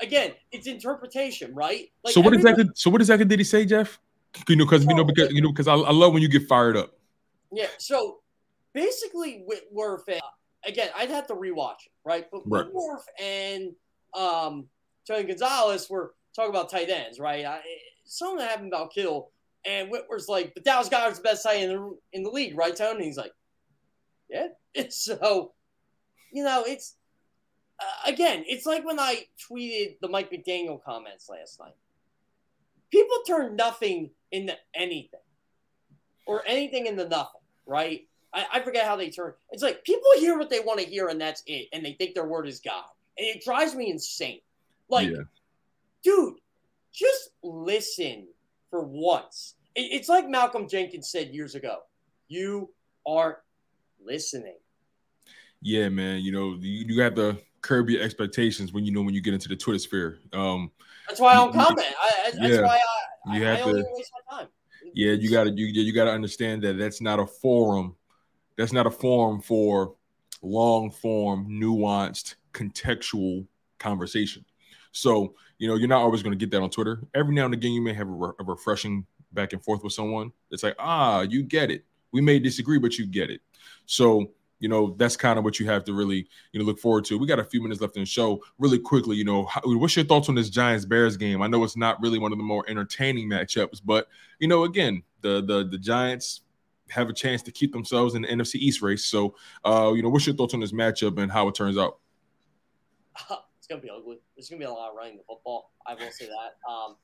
[0.00, 1.90] again, it's interpretation, right?
[2.02, 2.64] Like so what exactly?
[2.74, 4.00] So what exactly did he say, Jeff?
[4.48, 6.28] You know, oh, because you know, because you know, because I, I love when you
[6.30, 6.95] get fired up.
[7.52, 7.68] Yeah.
[7.78, 8.18] So
[8.72, 10.08] basically, Whitworth.
[10.08, 10.20] And,
[10.66, 12.26] again, I'd have to rewatch it, right?
[12.30, 12.66] But right.
[12.66, 13.72] Whitworth and
[14.14, 14.66] um,
[15.06, 17.44] Tony Gonzalez were talking about tight ends, right?
[17.44, 17.60] I,
[18.04, 19.30] something happened about Kittle,
[19.64, 22.56] and Whitworth's like, "But Dallas Goedert's the best tight end in the, in the league,
[22.56, 23.32] right, Tony?" And he's like,
[24.28, 25.52] "Yeah." It's so,
[26.32, 26.96] you know, it's
[27.80, 31.74] uh, again, it's like when I tweeted the Mike McDaniel comments last night.
[32.90, 35.20] People turn nothing into anything,
[36.24, 37.35] or anything into nothing,
[37.66, 38.06] right?
[38.32, 39.32] I, I forget how they turn.
[39.50, 42.14] It's like people hear what they want to hear, and that's it, and they think
[42.14, 42.84] their word is God,
[43.18, 44.40] and it drives me insane.
[44.88, 45.22] Like, yeah.
[46.04, 46.34] dude,
[46.92, 48.28] just listen
[48.70, 49.54] for once.
[49.74, 51.78] It, it's like Malcolm Jenkins said years ago:
[52.28, 52.70] "You
[53.06, 53.38] aren't
[54.04, 54.56] listening."
[55.62, 56.20] Yeah, man.
[56.20, 59.34] You know, you, you have to curb your expectations when you know when you get
[59.34, 60.18] into the Twitter sphere.
[60.32, 60.70] Um,
[61.08, 61.86] that's why I don't comment.
[62.00, 62.80] I, that's yeah, why
[63.26, 64.48] I, you I, have I to waste my time.
[64.94, 67.96] Yeah, you got to you you got to understand that that's not a forum.
[68.56, 69.94] That's not a forum for
[70.42, 73.46] long form, nuanced, contextual
[73.78, 74.44] conversation.
[74.92, 77.02] So you know you're not always going to get that on Twitter.
[77.14, 79.92] Every now and again, you may have a, re- a refreshing back and forth with
[79.92, 80.32] someone.
[80.50, 81.84] It's like ah, you get it.
[82.12, 83.40] We may disagree, but you get it.
[83.84, 87.04] So you know that's kind of what you have to really you know look forward
[87.06, 87.18] to.
[87.18, 88.42] We got a few minutes left in the show.
[88.58, 91.42] Really quickly, you know, how, what's your thoughts on this Giants Bears game?
[91.42, 95.02] I know it's not really one of the more entertaining matchups, but you know, again,
[95.20, 96.42] the the the Giants
[96.90, 99.04] have a chance to keep themselves in the NFC East race.
[99.04, 99.34] So,
[99.64, 101.98] uh, you know, what's your thoughts on this matchup and how it turns out?
[103.58, 104.18] it's gonna be ugly.
[104.36, 105.72] There's gonna be a lot of running the football.
[105.86, 106.70] I will say that.
[106.70, 106.96] Um,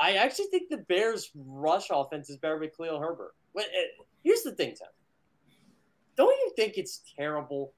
[0.00, 3.34] I actually think the Bears' rush offense is better with Khalil Herbert.
[3.54, 3.90] But it,
[4.22, 4.88] here's the thing, Tim
[6.18, 7.72] don't you think it's terrible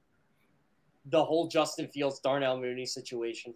[1.05, 3.53] the whole Justin Fields Darnell Mooney situation?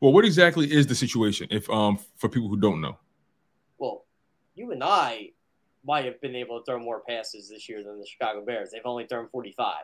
[0.00, 1.48] Well, what exactly is the situation?
[1.50, 2.96] If um for people who don't know,
[3.78, 4.06] well,
[4.54, 5.32] you and I
[5.84, 8.70] might have been able to throw more passes this year than the Chicago Bears.
[8.72, 9.74] They've only thrown 45.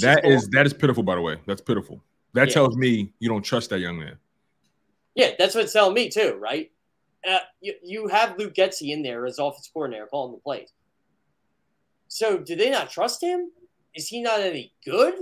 [0.00, 1.36] That is, is that is pitiful, by the way.
[1.46, 2.02] That's pitiful.
[2.32, 2.54] That yeah.
[2.54, 4.16] tells me you don't trust that young man.
[5.14, 6.70] Yeah, that's what it's telling me too, right?
[7.28, 10.72] Uh, you, you have Luke Getsy in there as offensive coordinator calling the plays.
[12.10, 13.52] So do they not trust him?
[13.94, 15.14] Is he not any good?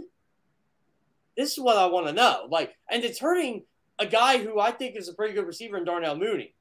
[1.36, 2.48] This is what I want to know.
[2.50, 3.64] Like, and it's hurting
[3.98, 6.54] a guy who I think is a pretty good receiver in Darnell Mooney.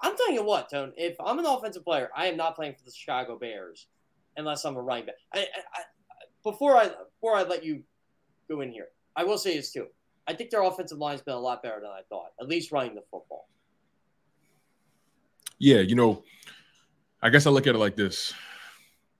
[0.00, 0.92] I'm telling you what, Tone.
[0.96, 3.88] If I'm an offensive player, I am not playing for the Chicago Bears
[4.36, 5.16] unless I'm a running back.
[5.34, 5.82] I, I, I,
[6.44, 7.82] before I before I let you
[8.48, 9.88] go in here, I will say this too.
[10.28, 12.94] I think their offensive line's been a lot better than I thought, at least running
[12.94, 13.48] the football.
[15.58, 16.22] Yeah, you know,
[17.20, 18.32] I guess I look at it like this: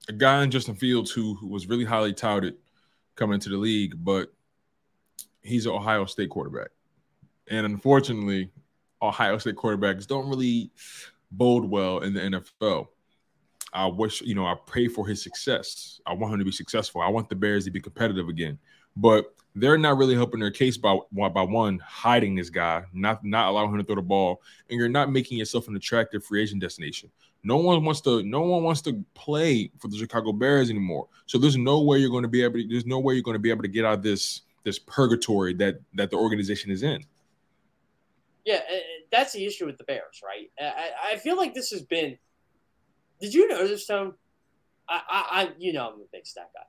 [0.08, 2.56] a guy in Justin Fields who, who was really highly touted
[3.14, 4.32] coming into the league, but
[5.42, 6.70] he's an Ohio State quarterback,
[7.48, 8.50] and unfortunately,
[9.00, 10.70] Ohio State quarterbacks don't really
[11.30, 12.88] bode well in the NFL.
[13.72, 16.00] I wish, you know, I pray for his success.
[16.06, 17.00] I want him to be successful.
[17.00, 18.58] I want the Bears to be competitive again.
[18.96, 23.48] But they're not really helping their case by by one hiding this guy, not not
[23.48, 26.60] allowing him to throw the ball, and you're not making yourself an attractive free agent
[26.60, 27.10] destination.
[27.44, 31.08] No one wants to no one wants to play for the Chicago Bears anymore.
[31.26, 33.34] So there's no way you're going to be able to there's no way you're going
[33.34, 36.82] to be able to get out of this this purgatory that that the organization is
[36.82, 37.04] in.
[38.44, 38.60] Yeah,
[39.10, 40.50] that's the issue with the Bears, right?
[40.60, 42.18] I, I feel like this has been.
[43.20, 44.14] Did you know this, Tone?
[44.88, 46.64] I, I, I, you know, I'm a big stat guy.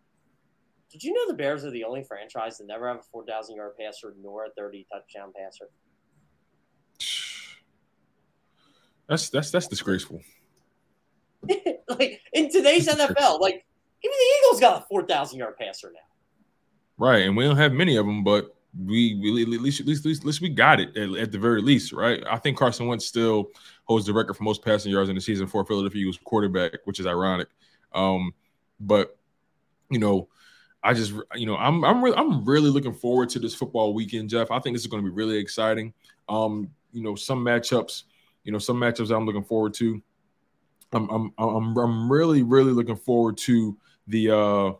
[0.91, 3.71] Did you know the Bears are the only franchise that never have a 4,000 yard
[3.79, 5.69] passer nor a 30 touchdown passer?
[9.09, 10.21] That's that's that's disgraceful.
[11.99, 13.65] like in today's NFL, like
[14.03, 15.99] even the Eagles got a 4,000 yard passer now.
[16.97, 20.05] Right, and we don't have many of them, but we, we at least at least,
[20.05, 22.23] at least we got it at, at, the very least, right?
[22.29, 23.51] I think Carson Wentz still
[23.85, 26.99] holds the record for most passing yards in the season for Philadelphia Eagles quarterback, which
[26.99, 27.49] is ironic.
[27.93, 28.33] Um,
[28.79, 29.17] but
[29.89, 30.27] you know,
[30.83, 34.29] I just you know I'm I'm really I'm really looking forward to this football weekend,
[34.29, 34.51] Jeff.
[34.51, 35.93] I think this is going to be really exciting.
[36.27, 38.03] Um, you know, some matchups,
[38.43, 40.01] you know, some matchups I'm looking forward to.
[40.93, 43.77] I'm I'm I'm I'm really really looking forward to
[44.07, 44.71] the uh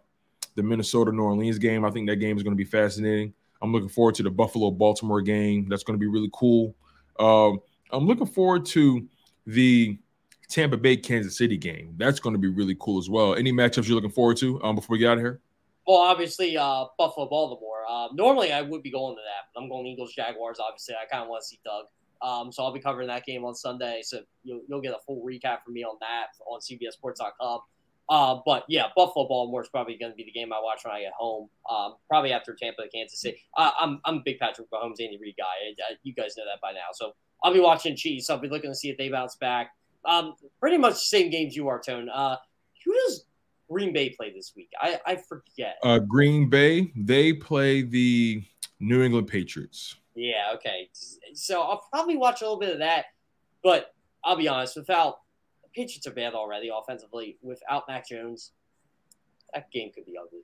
[0.56, 1.84] the Minnesota New Orleans game.
[1.84, 3.34] I think that game is going to be fascinating.
[3.62, 5.68] I'm looking forward to the Buffalo Baltimore game.
[5.70, 6.76] That's going to be really cool.
[7.20, 7.60] Um,
[7.92, 9.08] I'm looking forward to
[9.48, 9.98] the
[10.50, 11.96] Tampa Bay Kansas City game.
[11.98, 13.36] That's going to be really cool as well.
[13.36, 15.40] Any matchups you're looking forward to um, before we get out of here?
[15.88, 17.84] Well, obviously, uh, Buffalo Baltimore.
[17.90, 20.60] Uh, normally, I would be going to that, but I'm going Eagles Jaguars.
[20.60, 21.86] Obviously, I kind of want to see Doug.
[22.24, 24.02] Um, so I'll be covering that game on Sunday.
[24.04, 27.60] So you'll, you'll get a full recap from me on that on CBSSports.com.
[28.10, 30.94] Uh, but yeah, Buffalo Baltimore is probably going to be the game I watch when
[30.94, 31.50] I get home.
[31.70, 33.38] Um, probably after Tampa, Kansas City.
[33.56, 35.44] Uh, I'm I'm a big Patrick Mahomes, Andy Reid guy.
[35.44, 36.88] I, I, you guys know that by now.
[36.94, 37.14] So
[37.44, 38.30] I'll be watching Chiefs.
[38.30, 39.72] I'll be looking to see if they bounce back.
[40.06, 42.10] Um, pretty much the same games you are, Tone.
[42.10, 42.36] Uh,
[42.84, 43.26] who does
[43.72, 44.70] Green Bay play this week?
[44.82, 45.78] I, I forget.
[45.82, 48.44] Uh, Green Bay they play the
[48.80, 49.96] New England Patriots.
[50.16, 50.54] Yeah.
[50.56, 50.90] Okay.
[51.34, 53.06] So I'll probably watch a little bit of that,
[53.64, 53.94] but
[54.24, 54.76] I'll be honest.
[54.76, 55.20] Without
[55.74, 57.38] Patriots are bad already offensively.
[57.42, 58.52] Without Mac Jones,
[59.54, 60.42] that game could be ugly.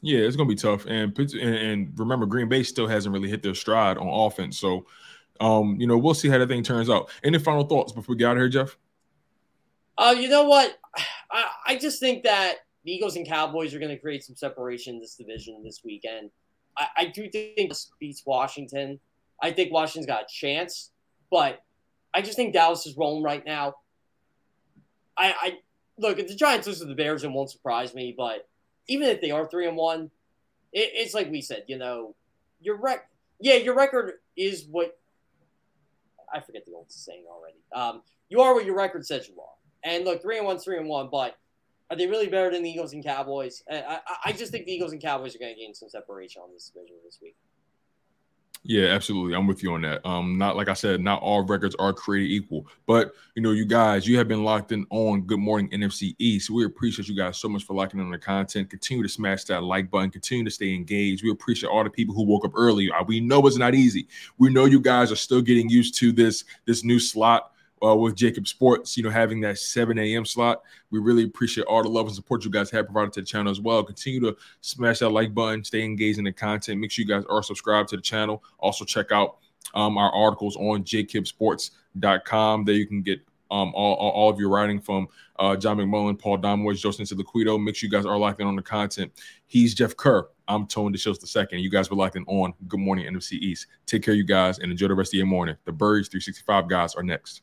[0.00, 3.54] Yeah, it's gonna be tough, and and remember, Green Bay still hasn't really hit their
[3.54, 4.58] stride on offense.
[4.58, 4.84] So,
[5.40, 7.08] um, you know, we'll see how that thing turns out.
[7.22, 8.76] Any final thoughts before we get out of here, Jeff?
[9.96, 10.76] Uh, you know what?
[11.30, 14.94] I, I just think that the Eagles and Cowboys are going to create some separation
[14.96, 16.30] in this division this weekend.
[16.76, 19.00] I, I do think this beats Washington.
[19.42, 20.90] I think Washington's got a chance,
[21.30, 21.62] but
[22.14, 23.74] I just think Dallas is rolling right now.
[25.16, 25.58] I, I
[25.98, 28.14] look if the Giants lose to the Bears, it won't surprise me.
[28.16, 28.48] But
[28.88, 30.10] even if they are three and one,
[30.72, 32.14] it, it's like we said, you know,
[32.60, 33.08] your rec,
[33.40, 34.98] yeah, your record is what
[36.32, 37.58] I forget the old saying already.
[37.74, 39.48] Um, you are what your record says you are.
[39.84, 41.36] And look, three and one, three and one, but
[41.92, 43.62] are they really better than the Eagles and Cowboys?
[43.70, 46.40] I, I, I just think the Eagles and Cowboys are going to gain some separation
[46.40, 47.36] on this division this week.
[48.64, 49.34] Yeah, absolutely.
[49.34, 50.06] I'm with you on that.
[50.06, 53.66] Um, not like I said, not all records are created equal, but you know, you
[53.66, 56.48] guys, you have been locked in on Good Morning NFC East.
[56.48, 58.70] We appreciate you guys so much for locking in on the content.
[58.70, 60.10] Continue to smash that like button.
[60.10, 61.24] Continue to stay engaged.
[61.24, 62.90] We appreciate all the people who woke up early.
[62.90, 64.06] Uh, we know it's not easy.
[64.38, 67.52] We know you guys are still getting used to this this new slot
[67.84, 70.24] uh, with JAKIB Sports, you know, having that 7 a.m.
[70.24, 70.62] slot.
[70.90, 73.50] We really appreciate all the love and support you guys have provided to the channel
[73.50, 73.82] as well.
[73.82, 76.80] Continue to smash that like button, stay engaged in the content.
[76.80, 78.42] Make sure you guys are subscribed to the channel.
[78.58, 79.38] Also, check out
[79.74, 82.64] um, our articles on jakibsports.com.
[82.64, 83.20] There you can get
[83.50, 85.08] um, all, all, all of your writing from
[85.38, 87.62] uh, John McMullen, Paul Domowitch, Joseph Liquido.
[87.62, 89.12] Make sure you guys are locked in on the content.
[89.46, 90.26] He's Jeff Kerr.
[90.48, 91.60] I'm Tony DeShields II.
[91.60, 93.66] You guys were locked in on Good Morning NFC East.
[93.86, 95.56] Take care, you guys, and enjoy the rest of your morning.
[95.64, 97.42] The Birds 365 guys are next.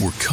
[0.00, 0.12] we're